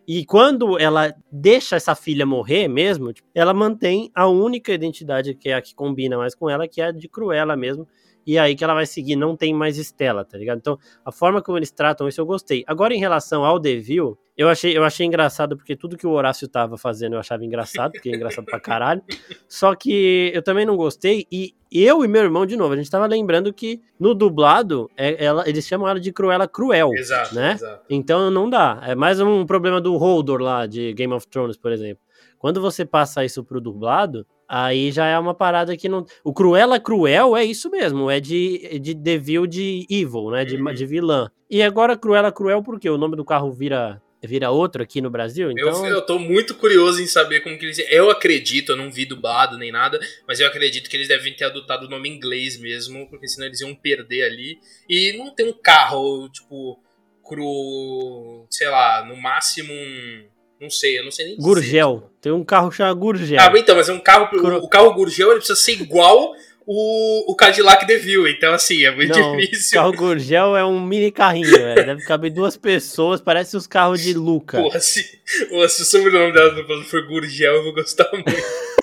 E 0.07 0.23
quando 0.25 0.77
ela 0.79 1.15
deixa 1.31 1.75
essa 1.75 1.95
filha 1.95 2.25
morrer 2.25 2.67
mesmo, 2.67 3.11
tipo, 3.11 3.27
ela 3.33 3.53
mantém 3.53 4.11
a 4.13 4.27
única 4.27 4.71
identidade 4.71 5.33
que 5.33 5.49
é 5.49 5.55
a 5.55 5.61
que 5.61 5.73
combina 5.73 6.17
mais 6.17 6.35
com 6.35 6.47
ela, 6.49 6.67
que 6.67 6.79
é 6.79 6.85
a 6.85 6.91
de 6.91 7.09
Cruella 7.09 7.55
mesmo. 7.55 7.87
E 8.25 8.37
aí 8.37 8.55
que 8.55 8.63
ela 8.63 8.73
vai 8.73 8.85
seguir, 8.85 9.15
não 9.15 9.35
tem 9.35 9.53
mais 9.53 9.77
Estela, 9.77 10.25
tá 10.25 10.37
ligado? 10.37 10.57
Então, 10.57 10.77
a 11.03 11.11
forma 11.11 11.41
como 11.41 11.57
eles 11.57 11.71
tratam 11.71 12.07
isso 12.07 12.19
eu 12.19 12.25
gostei. 12.25 12.63
Agora, 12.65 12.93
em 12.93 12.99
relação 12.99 13.45
ao 13.45 13.59
Devil, 13.59 14.17
eu 14.37 14.49
achei, 14.49 14.77
eu 14.77 14.83
achei 14.83 15.05
engraçado, 15.05 15.55
porque 15.55 15.75
tudo 15.75 15.95
que 15.95 16.05
o 16.05 16.11
Horácio 16.11 16.47
tava 16.47 16.77
fazendo 16.77 17.13
eu 17.13 17.19
achava 17.19 17.45
engraçado, 17.45 17.93
porque 17.93 18.09
é 18.09 18.15
engraçado 18.15 18.45
pra 18.45 18.59
caralho. 18.59 19.01
Só 19.47 19.73
que 19.75 20.31
eu 20.33 20.41
também 20.41 20.65
não 20.65 20.75
gostei, 20.75 21.25
e 21.31 21.55
eu 21.71 22.03
e 22.03 22.07
meu 22.07 22.23
irmão, 22.23 22.45
de 22.45 22.57
novo, 22.57 22.73
a 22.73 22.77
gente 22.77 22.89
tava 22.89 23.05
lembrando 23.05 23.53
que 23.53 23.81
no 23.99 24.13
dublado, 24.13 24.89
é, 24.97 25.23
ela, 25.23 25.47
eles 25.47 25.65
chamam 25.65 25.87
ela 25.87 25.99
de 25.99 26.11
Cruella 26.11 26.47
Cruel, 26.47 26.91
exato, 26.95 27.33
né? 27.33 27.53
Exato. 27.53 27.85
Então 27.89 28.29
não 28.29 28.49
dá. 28.49 28.81
É 28.83 28.95
mais 28.95 29.19
um 29.19 29.45
problema 29.45 29.79
do 29.79 29.95
Holdor 29.95 30.41
lá, 30.41 30.65
de 30.65 30.93
Game 30.93 31.13
of 31.13 31.27
Thrones, 31.27 31.57
por 31.57 31.71
exemplo. 31.71 32.03
Quando 32.37 32.59
você 32.59 32.85
passa 32.85 33.23
isso 33.23 33.43
pro 33.43 33.61
dublado, 33.61 34.25
Aí 34.47 34.91
já 34.91 35.07
é 35.07 35.17
uma 35.17 35.33
parada 35.33 35.75
que 35.75 35.89
não. 35.89 36.05
O 36.23 36.33
Cruella 36.33 36.79
Cruel 36.79 37.35
é 37.35 37.43
isso 37.43 37.69
mesmo, 37.69 38.09
é 38.09 38.19
de, 38.19 38.79
de 38.79 38.93
Devil 38.93 39.47
de 39.47 39.85
Evil, 39.89 40.29
né? 40.29 40.45
De, 40.45 40.55
uhum. 40.55 40.73
de 40.73 40.85
vilã. 40.85 41.31
E 41.49 41.61
agora 41.63 41.97
Cruella 41.97 42.31
Cruel, 42.31 42.61
porque 42.61 42.89
o 42.89 42.97
nome 42.97 43.15
do 43.15 43.25
carro 43.25 43.51
vira 43.51 44.01
vira 44.23 44.49
outro 44.49 44.81
aqui 44.81 45.01
no 45.01 45.09
Brasil, 45.11 45.51
então... 45.51 45.85
Eu, 45.85 45.97
eu 45.97 46.01
tô 46.01 46.17
muito 46.17 46.55
curioso 46.55 46.99
em 46.99 47.05
saber 47.05 47.41
como 47.41 47.59
que 47.59 47.65
eles... 47.65 47.77
Eu 47.91 48.09
acredito, 48.09 48.71
eu 48.71 48.75
não 48.75 48.91
vi 48.91 49.05
dublado 49.05 49.55
nem 49.55 49.71
nada, 49.71 49.99
mas 50.27 50.39
eu 50.39 50.47
acredito 50.47 50.89
que 50.89 50.97
eles 50.97 51.07
devem 51.07 51.35
ter 51.35 51.45
adotado 51.45 51.85
o 51.85 51.89
nome 51.89 52.09
inglês 52.09 52.57
mesmo, 52.59 53.07
porque 53.07 53.27
senão 53.27 53.45
eles 53.45 53.61
iam 53.61 53.75
perder 53.75 54.23
ali. 54.23 54.57
E 54.89 55.13
não 55.15 55.29
tem 55.29 55.47
um 55.47 55.53
carro, 55.53 56.27
tipo, 56.29 56.79
Cru. 57.25 58.45
Sei 58.49 58.69
lá, 58.69 59.03
no 59.05 59.15
máximo 59.15 59.73
um. 59.73 60.25
Não 60.59 60.69
sei, 60.69 60.97
eu 60.99 61.03
não 61.03 61.11
sei 61.11 61.27
nem 61.27 61.37
Gurgel. 61.37 61.95
Dizer. 61.95 62.09
Tem 62.21 62.31
um 62.31 62.43
carro 62.43 62.71
chamado 62.71 62.97
Gurgel. 62.97 63.39
Ah, 63.39 63.51
então, 63.55 63.75
mas 63.75 63.89
é 63.89 63.93
um 63.93 63.99
carro. 63.99 64.29
Cru... 64.29 64.57
O 64.57 64.69
carro 64.69 64.93
Gurgel 64.93 65.29
ele 65.29 65.39
precisa 65.39 65.59
ser 65.59 65.73
igual 65.73 66.33
o, 66.65 67.31
o 67.31 67.35
Cadillac 67.35 67.85
DeVille. 67.85 68.31
Então, 68.31 68.53
assim, 68.53 68.83
é 68.83 68.91
muito 68.91 69.17
não, 69.17 69.37
difícil. 69.37 69.79
O 69.79 69.83
carro 69.83 69.93
Gurgel 69.93 70.55
é 70.55 70.65
um 70.65 70.81
mini 70.81 71.11
carrinho, 71.11 71.51
velho. 71.51 71.85
Deve 71.85 72.03
caber 72.03 72.31
duas 72.31 72.57
pessoas, 72.57 73.21
parece 73.21 73.55
os 73.55 73.67
carros 73.67 74.01
de 74.01 74.13
Luca. 74.13 74.57
Porra, 74.57 74.79
se, 74.79 75.03
se 75.25 75.51
o 75.53 75.85
sobrenome 75.85 76.33
dela 76.33 76.83
for 76.83 77.05
Gurgel, 77.05 77.55
eu 77.55 77.63
vou 77.63 77.73
gostar 77.73 78.09
muito. 78.11 78.31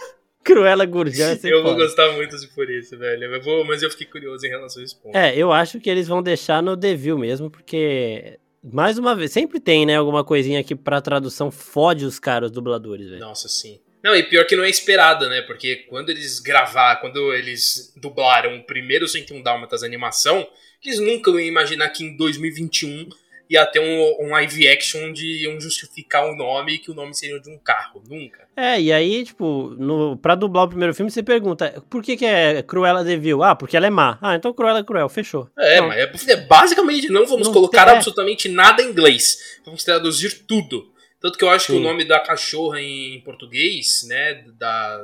Cruella 0.45 0.85
Gurgel 0.85 1.29
é 1.29 1.39
Eu 1.45 1.63
vou 1.63 1.77
gostar 1.77 2.13
muito 2.13 2.37
se 2.37 2.49
for 2.49 2.69
isso, 2.69 2.99
velho. 2.99 3.25
Eu 3.25 3.41
vou, 3.41 3.65
mas 3.65 3.83
eu 3.83 3.91
fiquei 3.91 4.07
curioso 4.07 4.45
em 4.45 4.51
relação 4.51 4.83
a 4.83 4.85
esse 4.85 4.97
ponto. 4.97 5.17
É, 5.17 5.37
eu 5.37 5.53
acho 5.53 5.79
que 5.79 5.89
eles 5.89 6.09
vão 6.09 6.23
deixar 6.23 6.63
no 6.63 6.77
Devil 6.77 7.17
mesmo, 7.17 7.51
porque. 7.51 8.39
Mais 8.63 8.97
uma 8.97 9.15
vez, 9.17 9.33
sempre 9.33 9.59
tem, 9.59 9.85
né, 9.85 9.97
alguma 9.97 10.23
coisinha 10.23 10.63
que 10.63 10.75
pra 10.75 11.01
tradução 11.01 11.51
fode 11.51 12.05
os 12.05 12.19
caras 12.19 12.51
dubladores, 12.51 13.09
velho. 13.09 13.21
Nossa, 13.21 13.49
sim. 13.49 13.81
Não, 14.03 14.15
e 14.17 14.23
pior 14.23 14.45
que 14.47 14.57
não 14.57 14.65
é 14.65 14.71
esperada, 14.71 15.29
né? 15.29 15.43
Porque 15.43 15.77
quando 15.89 16.11
eles 16.11 16.41
gravaram, 16.41 17.01
quando 17.01 17.33
eles 17.33 17.93
dublaram 17.97 18.57
o 18.57 18.65
primeiro 18.65 19.07
101 19.07 19.43
Dálmatas 19.43 19.83
animação, 19.83 20.47
eles 20.85 20.99
nunca 20.99 21.31
iam 21.31 21.41
imaginar 21.41 21.89
que 21.91 22.03
em 22.03 22.17
2021 22.17 23.09
ia 23.49 23.67
ter 23.67 23.81
um, 23.81 24.27
um 24.27 24.31
live 24.31 24.69
action 24.69 25.09
onde 25.09 25.45
iam 25.45 25.61
justificar 25.61 26.25
o 26.25 26.33
um 26.33 26.37
nome 26.37 26.79
que 26.79 26.91
o 26.91 26.95
nome 26.95 27.15
seria 27.15 27.41
de 27.41 27.51
um 27.51 27.59
carro. 27.59 28.03
Nunca. 28.09 28.49
É, 28.57 28.81
e 28.81 28.93
aí, 28.93 29.25
tipo, 29.25 29.75
no, 29.79 30.17
pra 30.17 30.35
dublar 30.35 30.65
o 30.65 30.69
primeiro 30.69 30.95
filme, 30.95 31.11
você 31.11 31.23
pergunta, 31.23 31.83
por 31.89 32.03
que, 32.03 32.17
que 32.17 32.25
é 32.25 32.63
Cruella 32.63 33.05
de 33.05 33.17
Vil? 33.17 33.43
Ah, 33.43 33.55
porque 33.55 33.77
ela 33.77 33.87
é 33.87 33.91
má. 33.91 34.19
Ah, 34.21 34.35
então 34.35 34.53
Cruella 34.53 34.81
é 34.81 34.85
cruel, 34.85 35.09
fechou. 35.09 35.49
É, 35.59 35.77
então, 35.77 35.89
mas 35.89 36.29
é, 36.29 36.33
é, 36.33 36.37
basicamente 36.37 37.09
não 37.09 37.27
vamos 37.27 37.47
não 37.47 37.55
colocar 37.55 37.85
tem, 37.85 37.95
é. 37.95 37.97
absolutamente 37.97 38.49
nada 38.49 38.83
em 38.83 38.91
inglês. 38.91 39.61
Vamos 39.65 39.85
traduzir 39.85 40.45
tudo. 40.47 40.91
Tanto 41.21 41.39
que 41.39 41.45
eu 41.45 41.51
acho 41.51 41.67
Sim. 41.67 41.73
que 41.75 41.79
o 41.79 41.83
nome 41.83 42.05
da 42.05 42.19
cachorra 42.19 42.81
em, 42.81 43.15
em 43.15 43.21
português, 43.21 44.05
né, 44.09 44.45
da 44.59 45.01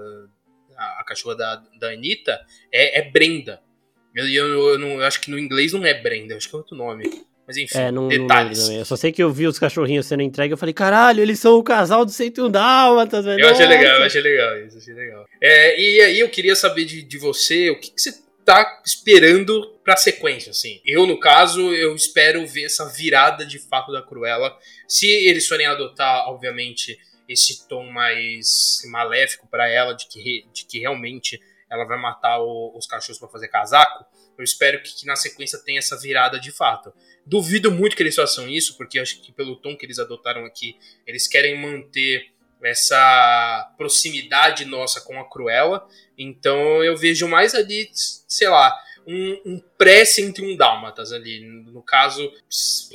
a, 0.79 1.01
a 1.01 1.05
cachorra 1.05 1.37
da, 1.37 1.63
da 1.79 1.91
Anitta, 1.91 2.41
é, 2.73 3.01
é 3.01 3.11
Brenda. 3.11 3.61
Eu, 4.15 4.29
eu, 4.29 4.69
eu, 4.71 4.79
não, 4.79 4.89
eu 4.89 5.05
acho 5.05 5.21
que 5.21 5.31
no 5.31 5.39
inglês 5.39 5.73
não 5.73 5.85
é 5.85 5.95
Brenda, 5.95 6.37
acho 6.37 6.49
que 6.49 6.55
é 6.55 6.59
outro 6.59 6.77
nome. 6.77 7.05
Mas 7.49 7.57
enfim, 7.57 7.79
é, 7.79 7.91
não, 7.91 8.09
detalhes. 8.09 8.69
Não 8.69 8.75
eu 8.75 8.85
só 8.85 8.95
sei 8.95 9.11
que 9.11 9.23
eu 9.23 9.33
vi 9.33 9.47
os 9.47 9.59
cachorrinhos 9.59 10.05
sendo 10.05 10.23
entregues 10.23 10.51
eu 10.51 10.59
falei, 10.59 10.75
caralho, 10.75 11.23
eles 11.23 11.41
são 11.41 11.55
o 11.55 11.63
casal 11.63 12.05
do 12.05 12.11
101 12.11 12.51
Dálmatas, 12.51 13.25
velho. 13.25 13.41
Eu 13.41 13.49
achei 13.49 13.67
legal, 13.67 13.97
eu 13.97 14.05
achei 14.05 14.21
legal 14.21 14.61
isso, 14.67 14.77
achei 14.77 14.93
legal. 14.93 15.27
É, 15.41 15.81
e 15.81 16.01
aí 16.03 16.21
eu 16.21 16.29
queria 16.29 16.55
saber 16.55 16.85
de, 16.85 17.01
de 17.01 17.17
você, 17.17 17.71
o 17.71 17.81
que, 17.81 17.91
que 17.91 18.03
você 18.03 18.13
tá 18.45 18.83
esperando 18.85 19.79
pra 19.83 19.97
sequência, 19.97 20.51
assim. 20.51 20.79
Eu, 20.85 21.07
no 21.07 21.19
caso, 21.19 21.73
eu 21.73 21.95
espero 21.95 22.47
ver 22.47 22.65
essa 22.65 22.87
virada 22.87 23.47
de 23.47 23.59
fato 23.59 23.93
da 23.93 24.03
Cruella. 24.03 24.55
Se 24.87 25.07
eles 25.07 25.49
forem 25.49 25.67
adotar, 25.67 26.29
obviamente, 26.29 26.99
esse 27.27 27.67
tom 27.67 27.91
mais 27.91 28.83
maléfico 28.91 29.47
para 29.47 29.67
ela, 29.71 29.95
de 29.95 30.07
que, 30.07 30.47
de 30.53 30.67
que 30.67 30.81
realmente 30.81 31.41
ela 31.71 31.87
vai 31.87 31.99
matar 31.99 32.41
o, 32.41 32.77
os 32.77 32.87
cachorros 32.87 33.19
para 33.19 33.29
fazer 33.29 33.49
casaco, 33.49 34.05
eu 34.39 34.45
espero 34.45 34.81
que, 34.83 34.95
que, 34.95 35.07
na 35.07 35.17
sequência 35.17 35.59
tenha 35.59 35.81
essa 35.81 35.99
virada 35.99 36.39
de 36.39 36.53
fato. 36.53 36.93
Duvido 37.27 37.71
muito 37.71 37.97
que 37.97 38.03
eles 38.03 38.15
façam 38.15 38.49
isso, 38.49 38.77
porque 38.77 38.99
acho 38.99 39.21
que 39.21 39.33
pelo 39.33 39.57
tom 39.57 39.77
que 39.77 39.85
eles 39.85 39.99
adotaram 39.99 40.45
aqui, 40.45 40.77
eles 41.07 41.27
querem 41.27 41.61
manter 41.61 42.31
essa 42.63 43.75
proximidade 43.77 44.65
nossa 44.65 45.01
com 45.01 45.21
a 45.21 45.29
Cruella. 45.29 45.87
Então 46.17 46.83
eu 46.83 46.97
vejo 46.97 47.29
mais 47.29 47.55
ali, 47.55 47.91
sei 47.93 48.49
lá, 48.49 48.77
um, 49.07 49.41
um 49.45 49.63
pré-101 49.79 50.57
Dálmatas 50.57 51.13
ali. 51.13 51.41
No 51.41 51.83
caso, 51.83 52.31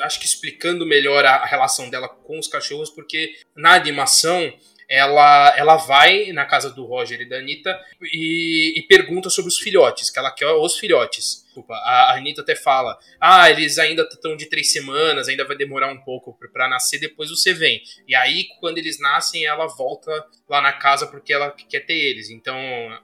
acho 0.01 0.19
que 0.19 0.25
explicando 0.25 0.85
melhor 0.85 1.25
a, 1.25 1.37
a 1.37 1.45
relação 1.45 1.89
dela 1.89 2.07
com 2.07 2.37
os 2.37 2.47
cachorros, 2.47 2.89
porque 2.89 3.35
na 3.55 3.73
animação 3.73 4.53
ela, 4.89 5.53
ela 5.57 5.75
vai 5.77 6.31
na 6.31 6.45
casa 6.45 6.69
do 6.69 6.85
Roger 6.85 7.21
e 7.21 7.29
da 7.29 7.37
Anitta 7.37 7.79
e, 8.01 8.73
e 8.77 8.81
pergunta 8.83 9.29
sobre 9.29 9.49
os 9.49 9.59
filhotes, 9.59 10.09
que 10.09 10.19
ela 10.19 10.31
quer 10.31 10.47
os 10.47 10.77
filhotes. 10.77 11.43
Desculpa, 11.43 11.75
a 11.75 12.15
Anitta 12.15 12.41
até 12.41 12.55
fala: 12.55 12.97
Ah, 13.19 13.49
eles 13.49 13.77
ainda 13.77 14.03
estão 14.03 14.35
de 14.35 14.47
três 14.47 14.71
semanas, 14.71 15.27
ainda 15.27 15.45
vai 15.45 15.55
demorar 15.55 15.91
um 15.91 16.01
pouco 16.01 16.37
para 16.51 16.67
nascer, 16.67 16.99
depois 16.99 17.29
você 17.29 17.53
vem. 17.53 17.81
E 18.07 18.15
aí, 18.15 18.47
quando 18.59 18.77
eles 18.77 18.99
nascem, 18.99 19.45
ela 19.45 19.67
volta 19.67 20.11
lá 20.49 20.61
na 20.61 20.73
casa 20.73 21.07
porque 21.07 21.31
ela 21.31 21.51
quer 21.51 21.81
ter 21.81 21.93
eles. 21.93 22.29
Então, 22.29 22.57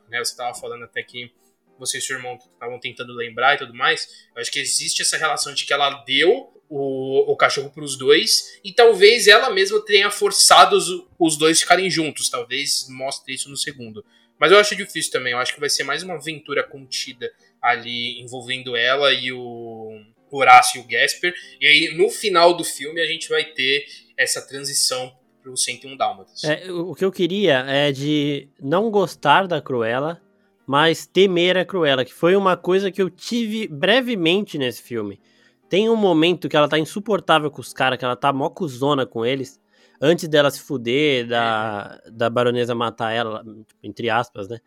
né, 0.10 0.18
você 0.18 0.32
estava 0.32 0.54
falando 0.54 0.84
até 0.84 1.04
que 1.04 1.32
você 1.78 1.98
e 1.98 2.02
seu 2.02 2.18
irmão 2.18 2.38
estavam 2.38 2.80
tentando 2.80 3.14
lembrar 3.14 3.56
e 3.56 3.58
tudo 3.58 3.74
mais. 3.74 4.28
Eu 4.36 4.42
acho 4.42 4.52
que 4.52 4.60
existe 4.60 5.02
essa 5.02 5.18
relação 5.18 5.54
de 5.54 5.66
que 5.66 5.74
ela 5.74 6.04
deu 6.04 6.59
o, 6.70 7.32
o 7.32 7.36
cachorro 7.36 7.72
para 7.72 7.84
os 7.84 7.98
dois 7.98 8.60
e 8.64 8.72
talvez 8.72 9.28
ela 9.28 9.50
mesma 9.50 9.84
tenha 9.84 10.12
forçado 10.12 10.76
os, 10.76 10.88
os 11.18 11.36
dois 11.36 11.60
ficarem 11.60 11.90
juntos. 11.90 12.30
Talvez 12.30 12.88
mostre 12.90 13.34
isso 13.34 13.50
no 13.50 13.58
segundo. 13.58 14.06
Mas 14.40 14.52
eu 14.52 14.60
acho 14.60 14.76
difícil 14.76 15.12
também. 15.12 15.34
Eu 15.34 15.40
acho 15.40 15.54
que 15.54 15.60
vai 15.60 15.70
ser 15.70 15.84
mais 15.84 16.04
uma 16.04 16.14
aventura 16.14 16.64
contida 16.64 17.30
ali 17.62 18.22
envolvendo 18.22 18.76
ela 18.76 19.12
e 19.12 19.32
o 19.32 20.00
Horácio 20.32 20.80
e 20.80 20.84
o 20.84 20.88
Gasper. 20.88 21.34
E 21.60 21.66
aí 21.66 21.98
no 21.98 22.10
final 22.10 22.56
do 22.56 22.64
filme 22.64 23.02
a 23.02 23.08
gente 23.08 23.28
vai 23.28 23.44
ter 23.44 23.86
essa 24.16 24.42
transição 24.42 25.12
pro 25.42 25.58
101 25.58 25.98
Dálmatas. 25.98 26.44
É, 26.44 26.72
o 26.72 26.94
que 26.94 27.04
eu 27.04 27.12
queria 27.12 27.66
é 27.68 27.92
de 27.92 28.48
não 28.62 28.92
gostar 28.92 29.48
da 29.48 29.62
Cruella, 29.62 30.22
mas 30.68 31.08
temer 31.08 31.58
a 31.58 31.66
Cruella, 31.66 32.06
que 32.06 32.14
foi 32.14 32.36
uma 32.36 32.56
coisa 32.56 32.92
que 32.92 33.02
eu 33.02 33.10
tive 33.10 33.68
brevemente 33.68 34.58
nesse 34.58 34.84
filme. 34.84 35.20
Tem 35.70 35.90
um 35.90 35.96
momento 35.96 36.50
que 36.50 36.58
ela 36.58 36.68
tá 36.68 36.80
insuportável 36.80 37.52
com 37.52 37.62
os 37.62 37.72
caras, 37.74 37.98
que 38.00 38.06
ela 38.06 38.16
tá 38.16 38.34
mó 38.34 38.50
cuzona 38.50 39.06
com 39.06 39.26
eles, 39.26 39.60
antes 40.02 40.28
dela 40.28 40.50
se 40.50 40.62
fuder, 40.62 41.28
da, 41.28 42.02
da 42.12 42.30
baronesa 42.30 42.74
matar 42.74 43.12
ela, 43.12 43.44
entre 43.84 44.10
aspas, 44.10 44.48
né? 44.48 44.60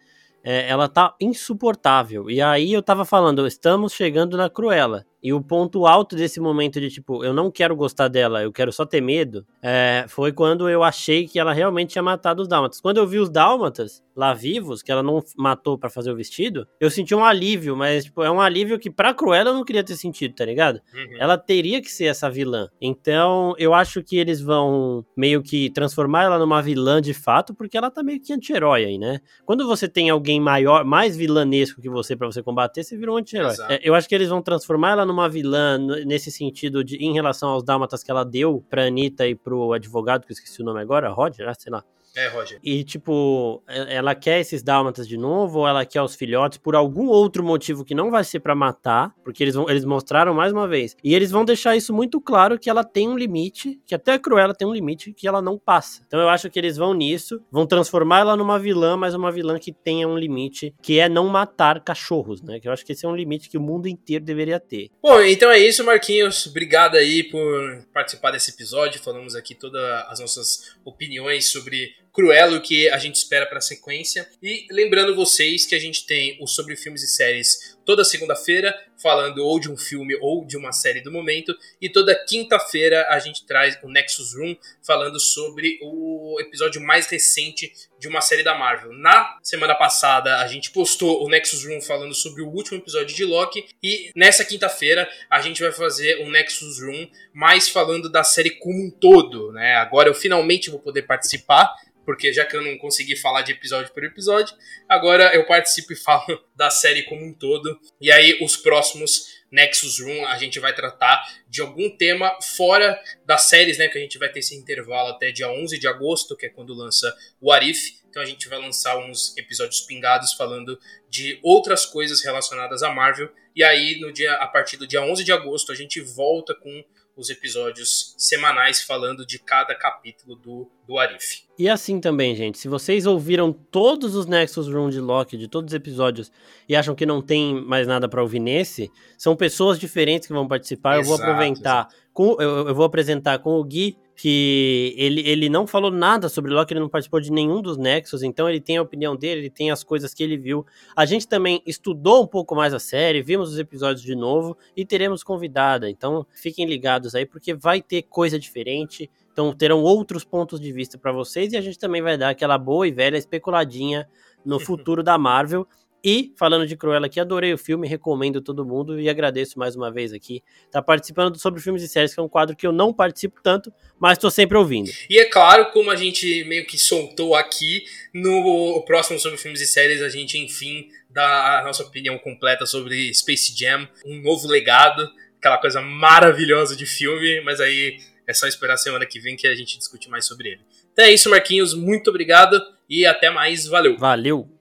É, 0.44 0.68
ela 0.68 0.88
tá 0.88 1.14
insuportável. 1.20 2.30
E 2.30 2.40
aí 2.40 2.72
eu 2.72 2.82
tava 2.82 3.04
falando, 3.04 3.46
estamos 3.46 3.92
chegando 3.92 4.36
na 4.36 4.50
Cruella. 4.50 5.04
E 5.22 5.32
o 5.32 5.40
ponto 5.40 5.86
alto 5.86 6.16
desse 6.16 6.40
momento 6.40 6.80
de 6.80 6.90
tipo, 6.90 7.24
eu 7.24 7.32
não 7.32 7.50
quero 7.50 7.76
gostar 7.76 8.08
dela, 8.08 8.42
eu 8.42 8.52
quero 8.52 8.72
só 8.72 8.84
ter 8.84 9.00
medo, 9.00 9.46
é, 9.62 10.04
foi 10.08 10.32
quando 10.32 10.68
eu 10.68 10.82
achei 10.82 11.26
que 11.28 11.38
ela 11.38 11.52
realmente 11.52 11.90
tinha 11.90 12.02
matado 12.02 12.42
os 12.42 12.48
dálmatas. 12.48 12.80
Quando 12.80 12.96
eu 12.96 13.06
vi 13.06 13.18
os 13.18 13.30
dálmatas 13.30 14.02
lá 14.16 14.34
vivos, 14.34 14.82
que 14.82 14.90
ela 14.90 15.02
não 15.02 15.22
matou 15.36 15.78
para 15.78 15.88
fazer 15.88 16.10
o 16.10 16.16
vestido, 16.16 16.66
eu 16.80 16.90
senti 16.90 17.14
um 17.14 17.24
alívio, 17.24 17.76
mas 17.76 18.04
tipo, 18.04 18.22
é 18.22 18.30
um 18.30 18.40
alívio 18.40 18.78
que 18.78 18.90
pra 18.90 19.14
Cruella 19.14 19.50
eu 19.50 19.54
não 19.54 19.64
queria 19.64 19.84
ter 19.84 19.96
sentido, 19.96 20.34
tá 20.34 20.44
ligado? 20.44 20.80
Uhum. 20.94 21.16
Ela 21.18 21.38
teria 21.38 21.80
que 21.80 21.90
ser 21.90 22.06
essa 22.06 22.28
vilã. 22.28 22.68
Então, 22.80 23.54
eu 23.58 23.72
acho 23.72 24.02
que 24.02 24.16
eles 24.16 24.40
vão 24.40 25.04
meio 25.16 25.42
que 25.42 25.70
transformar 25.70 26.24
ela 26.24 26.38
numa 26.38 26.60
vilã 26.60 27.00
de 27.00 27.14
fato, 27.14 27.54
porque 27.54 27.76
ela 27.76 27.90
tá 27.90 28.02
meio 28.02 28.20
que 28.20 28.32
anti-herói 28.32 28.84
aí, 28.84 28.98
né? 28.98 29.20
Quando 29.44 29.66
você 29.66 29.88
tem 29.88 30.10
alguém 30.10 30.40
maior, 30.40 30.84
mais 30.84 31.16
vilanesco 31.16 31.80
que 31.80 31.88
você 31.88 32.16
para 32.16 32.26
você 32.26 32.42
combater, 32.42 32.82
você 32.82 32.96
vira 32.96 33.12
um 33.12 33.16
anti-herói. 33.16 33.54
É, 33.68 33.80
eu 33.82 33.94
acho 33.94 34.08
que 34.08 34.14
eles 34.14 34.28
vão 34.28 34.42
transformar 34.42 34.90
ela 34.92 35.06
numa 35.12 35.28
vilã 35.28 35.78
nesse 36.04 36.30
sentido 36.32 36.82
de 36.82 36.96
em 36.96 37.12
relação 37.12 37.50
aos 37.50 37.62
dálmatas 37.62 38.02
que 38.02 38.10
ela 38.10 38.24
deu 38.24 38.64
pra 38.68 38.86
Anitta 38.86 39.26
e 39.26 39.34
pro 39.34 39.72
advogado, 39.72 40.24
que 40.24 40.32
eu 40.32 40.34
esqueci 40.34 40.62
o 40.62 40.64
nome 40.64 40.80
agora, 40.80 41.10
Roger, 41.10 41.48
ah, 41.48 41.54
sei 41.54 41.70
lá. 41.70 41.84
É, 42.14 42.28
Roger. 42.28 42.58
E, 42.62 42.84
tipo, 42.84 43.62
ela 43.66 44.14
quer 44.14 44.40
esses 44.40 44.62
dálmatas 44.62 45.08
de 45.08 45.16
novo, 45.16 45.60
ou 45.60 45.68
ela 45.68 45.84
quer 45.84 46.02
os 46.02 46.14
filhotes 46.14 46.58
por 46.58 46.74
algum 46.74 47.06
outro 47.06 47.42
motivo 47.42 47.84
que 47.84 47.94
não 47.94 48.10
vai 48.10 48.22
ser 48.22 48.40
para 48.40 48.54
matar, 48.54 49.14
porque 49.24 49.42
eles, 49.42 49.54
vão, 49.54 49.68
eles 49.68 49.84
mostraram 49.84 50.34
mais 50.34 50.52
uma 50.52 50.68
vez. 50.68 50.96
E 51.02 51.14
eles 51.14 51.30
vão 51.30 51.44
deixar 51.44 51.74
isso 51.74 51.92
muito 51.92 52.20
claro 52.20 52.58
que 52.58 52.68
ela 52.68 52.84
tem 52.84 53.08
um 53.08 53.16
limite, 53.16 53.80
que 53.86 53.94
até 53.94 54.12
a 54.12 54.18
Cruella 54.18 54.54
tem 54.54 54.68
um 54.68 54.72
limite 54.72 55.12
que 55.12 55.26
ela 55.26 55.40
não 55.40 55.58
passa. 55.58 56.02
Então 56.06 56.20
eu 56.20 56.28
acho 56.28 56.50
que 56.50 56.58
eles 56.58 56.76
vão 56.76 56.92
nisso, 56.92 57.40
vão 57.50 57.66
transformar 57.66 58.20
ela 58.20 58.36
numa 58.36 58.58
vilã, 58.58 58.96
mas 58.96 59.14
uma 59.14 59.32
vilã 59.32 59.58
que 59.58 59.72
tenha 59.72 60.06
um 60.06 60.16
limite, 60.16 60.74
que 60.82 60.98
é 60.98 61.08
não 61.08 61.28
matar 61.28 61.80
cachorros, 61.80 62.42
né? 62.42 62.60
Que 62.60 62.68
eu 62.68 62.72
acho 62.72 62.84
que 62.84 62.92
esse 62.92 63.06
é 63.06 63.08
um 63.08 63.16
limite 63.16 63.48
que 63.48 63.56
o 63.56 63.62
mundo 63.62 63.88
inteiro 63.88 64.24
deveria 64.24 64.60
ter. 64.60 64.90
Bom, 65.02 65.20
então 65.22 65.50
é 65.50 65.58
isso, 65.58 65.82
Marquinhos. 65.84 66.46
Obrigado 66.46 66.96
aí 66.96 67.24
por 67.24 67.86
participar 67.92 68.32
desse 68.32 68.50
episódio. 68.50 69.02
Falamos 69.02 69.34
aqui 69.34 69.54
todas 69.54 69.82
as 70.08 70.20
nossas 70.20 70.76
opiniões 70.84 71.50
sobre 71.50 72.01
Cruelo 72.12 72.60
que 72.60 72.88
a 72.90 72.98
gente 72.98 73.16
espera 73.16 73.46
para 73.46 73.58
a 73.58 73.62
sequência. 73.62 74.28
E 74.42 74.66
lembrando 74.70 75.14
vocês 75.16 75.64
que 75.64 75.74
a 75.74 75.78
gente 75.78 76.06
tem 76.06 76.36
o 76.40 76.46
Sobre 76.46 76.76
Filmes 76.76 77.02
e 77.02 77.08
Séries 77.08 77.76
toda 77.84 78.04
segunda-feira, 78.04 78.74
falando 79.00 79.44
ou 79.44 79.58
de 79.58 79.70
um 79.70 79.76
filme 79.76 80.16
ou 80.20 80.44
de 80.44 80.56
uma 80.56 80.72
série 80.72 81.00
do 81.00 81.12
momento. 81.12 81.54
E 81.80 81.88
toda 81.88 82.14
quinta-feira 82.26 83.06
a 83.08 83.18
gente 83.18 83.46
traz 83.46 83.78
o 83.82 83.88
Nexus 83.88 84.34
Room, 84.34 84.56
falando 84.84 85.18
sobre 85.18 85.78
o 85.82 86.38
episódio 86.40 86.80
mais 86.80 87.06
recente 87.06 87.72
de 87.98 88.08
uma 88.08 88.20
série 88.20 88.42
da 88.42 88.54
Marvel. 88.54 88.92
Na 88.92 89.38
semana 89.42 89.74
passada 89.74 90.38
a 90.38 90.46
gente 90.46 90.70
postou 90.70 91.24
o 91.24 91.28
Nexus 91.28 91.64
Room 91.64 91.80
falando 91.80 92.14
sobre 92.14 92.42
o 92.42 92.48
último 92.48 92.78
episódio 92.78 93.14
de 93.14 93.24
Loki. 93.24 93.66
E 93.82 94.10
nessa 94.14 94.44
quinta-feira 94.44 95.08
a 95.30 95.40
gente 95.40 95.62
vai 95.62 95.72
fazer 95.72 96.20
o 96.22 96.30
Nexus 96.30 96.80
Room 96.80 97.08
mais 97.32 97.68
falando 97.68 98.10
da 98.10 98.24
série 98.24 98.50
como 98.50 98.86
um 98.86 98.90
todo. 98.90 99.52
Né? 99.52 99.74
Agora 99.76 100.08
eu 100.08 100.14
finalmente 100.14 100.70
vou 100.70 100.80
poder 100.80 101.02
participar 101.02 101.72
porque 102.04 102.32
já 102.32 102.44
que 102.44 102.56
eu 102.56 102.62
não 102.62 102.76
consegui 102.78 103.16
falar 103.16 103.42
de 103.42 103.52
episódio 103.52 103.92
por 103.92 104.04
episódio, 104.04 104.54
agora 104.88 105.34
eu 105.34 105.46
participo 105.46 105.92
e 105.92 105.96
falo 105.96 106.42
da 106.54 106.70
série 106.70 107.04
como 107.04 107.24
um 107.24 107.32
todo. 107.32 107.71
E 108.00 108.10
aí 108.10 108.38
os 108.42 108.56
próximos 108.56 109.42
Nexus 109.52 110.00
Room 110.00 110.26
a 110.26 110.38
gente 110.38 110.58
vai 110.58 110.74
tratar 110.74 111.22
de 111.46 111.60
algum 111.60 111.94
tema 111.94 112.36
fora 112.56 112.98
das 113.26 113.42
séries, 113.42 113.76
né? 113.78 113.88
Que 113.88 113.98
a 113.98 114.00
gente 114.00 114.18
vai 114.18 114.30
ter 114.30 114.40
esse 114.40 114.56
intervalo 114.56 115.10
até 115.10 115.30
dia 115.30 115.48
11 115.50 115.78
de 115.78 115.86
agosto, 115.86 116.36
que 116.36 116.46
é 116.46 116.48
quando 116.48 116.72
lança 116.72 117.14
o 117.40 117.52
Arif. 117.52 118.00
Então 118.08 118.22
a 118.22 118.26
gente 118.26 118.48
vai 118.48 118.58
lançar 118.58 118.96
uns 118.98 119.36
episódios 119.36 119.82
pingados 119.82 120.32
falando 120.32 120.78
de 121.08 121.38
outras 121.42 121.84
coisas 121.84 122.22
relacionadas 122.22 122.82
a 122.82 122.90
Marvel. 122.90 123.30
E 123.54 123.62
aí, 123.62 124.00
no 124.00 124.10
dia, 124.10 124.32
a 124.34 124.46
partir 124.46 124.78
do 124.78 124.86
dia 124.86 125.02
11 125.02 125.22
de 125.22 125.32
agosto, 125.32 125.70
a 125.70 125.74
gente 125.74 126.00
volta 126.00 126.54
com 126.54 126.84
os 127.14 127.28
episódios 127.28 128.14
semanais 128.16 128.82
falando 128.82 129.26
de 129.26 129.38
cada 129.38 129.74
capítulo 129.74 130.34
do, 130.36 130.70
do 130.86 130.98
Arif. 130.98 131.42
E 131.58 131.68
assim 131.68 132.00
também, 132.00 132.34
gente, 132.34 132.58
se 132.58 132.66
vocês 132.66 133.06
ouviram 133.06 133.52
todos 133.52 134.16
os 134.16 134.26
Nexus 134.26 134.68
Room 134.68 134.88
de 134.88 135.00
Loki, 135.00 135.36
de 135.36 135.46
todos 135.46 135.72
os 135.72 135.74
episódios, 135.74 136.32
e 136.66 136.74
acham 136.74 136.94
que 136.94 137.04
não 137.04 137.20
tem 137.20 137.62
mais 137.62 137.86
nada 137.86 138.08
para 138.08 138.22
ouvir 138.22 138.40
nesse, 138.40 138.90
são 139.18 139.36
pessoas 139.36 139.78
diferentes 139.78 140.26
que 140.26 140.32
vão 140.32 140.48
participar. 140.48 140.98
Exato, 140.98 141.04
eu 141.04 141.16
vou 141.16 141.22
aproveitar, 141.22 141.88
com, 142.12 142.36
eu, 142.40 142.68
eu, 142.68 142.74
vou 142.74 142.86
apresentar 142.86 143.38
com 143.38 143.60
o 143.60 143.64
Gui 143.64 143.96
que 144.16 144.94
ele, 144.96 145.20
ele 145.28 145.48
não 145.48 145.66
falou 145.66 145.90
nada 145.90 146.28
sobre 146.28 146.52
Loki, 146.52 146.72
ele 146.72 146.80
não 146.80 146.88
participou 146.88 147.20
de 147.20 147.32
nenhum 147.32 147.60
dos 147.60 147.76
Nexus, 147.76 148.22
então 148.22 148.48
ele 148.48 148.60
tem 148.60 148.76
a 148.76 148.82
opinião 148.82 149.16
dele, 149.16 149.42
ele 149.42 149.50
tem 149.50 149.70
as 149.70 149.82
coisas 149.82 150.14
que 150.14 150.22
ele 150.22 150.36
viu. 150.36 150.64
A 150.94 151.04
gente 151.04 151.26
também 151.26 151.62
estudou 151.66 152.22
um 152.22 152.26
pouco 152.26 152.54
mais 152.54 152.72
a 152.72 152.78
série, 152.78 153.22
vimos 153.22 153.50
os 153.50 153.58
episódios 153.58 154.02
de 154.02 154.14
novo 154.14 154.56
e 154.76 154.84
teremos 154.84 155.22
convidada, 155.22 155.90
então 155.90 156.26
fiquem 156.30 156.66
ligados 156.66 157.14
aí, 157.14 157.26
porque 157.26 157.52
vai 157.52 157.82
ter 157.82 158.02
coisa 158.02 158.38
diferente. 158.38 159.10
Então 159.32 159.52
terão 159.54 159.82
outros 159.82 160.24
pontos 160.24 160.60
de 160.60 160.72
vista 160.72 160.98
para 160.98 161.12
vocês 161.12 161.52
e 161.52 161.56
a 161.56 161.60
gente 161.60 161.78
também 161.78 162.02
vai 162.02 162.18
dar 162.18 162.30
aquela 162.30 162.58
boa 162.58 162.86
e 162.86 162.92
velha 162.92 163.16
especuladinha 163.16 164.08
no 164.44 164.60
futuro 164.60 165.02
da 165.02 165.16
Marvel. 165.16 165.66
E, 166.04 166.32
falando 166.36 166.66
de 166.66 166.76
Cruella 166.76 167.06
aqui, 167.06 167.20
adorei 167.20 167.54
o 167.54 167.58
filme, 167.58 167.86
recomendo 167.86 168.40
todo 168.40 168.66
mundo 168.66 168.98
e 168.98 169.08
agradeço 169.08 169.56
mais 169.56 169.76
uma 169.76 169.88
vez 169.90 170.12
aqui. 170.12 170.42
Tá 170.68 170.82
participando 170.82 171.38
sobre 171.38 171.60
filmes 171.60 171.80
e 171.82 171.88
séries, 171.88 172.12
que 172.12 172.18
é 172.18 172.22
um 172.22 172.28
quadro 172.28 172.56
que 172.56 172.66
eu 172.66 172.72
não 172.72 172.92
participo 172.92 173.40
tanto, 173.40 173.72
mas 174.00 174.18
tô 174.18 174.28
sempre 174.28 174.58
ouvindo. 174.58 174.90
E 175.08 175.20
é 175.20 175.26
claro, 175.26 175.70
como 175.70 175.92
a 175.92 175.96
gente 175.96 176.42
meio 176.44 176.66
que 176.66 176.76
soltou 176.76 177.36
aqui, 177.36 177.84
no 178.12 178.82
próximo 178.84 179.18
sobre 179.20 179.38
filmes 179.38 179.60
e 179.60 179.66
séries, 179.66 180.02
a 180.02 180.08
gente, 180.08 180.36
enfim, 180.36 180.88
dá 181.08 181.60
a 181.60 181.64
nossa 181.64 181.84
opinião 181.84 182.18
completa 182.18 182.66
sobre 182.66 183.14
Space 183.14 183.56
Jam, 183.56 183.88
um 184.04 184.20
novo 184.20 184.48
legado, 184.48 185.08
aquela 185.38 185.58
coisa 185.58 185.80
maravilhosa 185.80 186.74
de 186.74 186.84
filme, 186.84 187.40
mas 187.42 187.60
aí 187.60 187.98
é 188.26 188.32
só 188.32 188.46
esperar 188.46 188.74
a 188.74 188.78
semana 188.78 189.06
que 189.06 189.20
vem 189.20 189.36
que 189.36 189.46
a 189.46 189.54
gente 189.54 189.78
discute 189.78 190.08
mais 190.08 190.26
sobre 190.26 190.50
ele. 190.50 190.60
Então 190.92 191.04
é 191.04 191.12
isso, 191.12 191.30
Marquinhos, 191.30 191.74
muito 191.74 192.10
obrigado 192.10 192.60
e 192.88 193.06
até 193.06 193.30
mais, 193.30 193.66
valeu. 193.66 193.96
Valeu. 193.96 194.48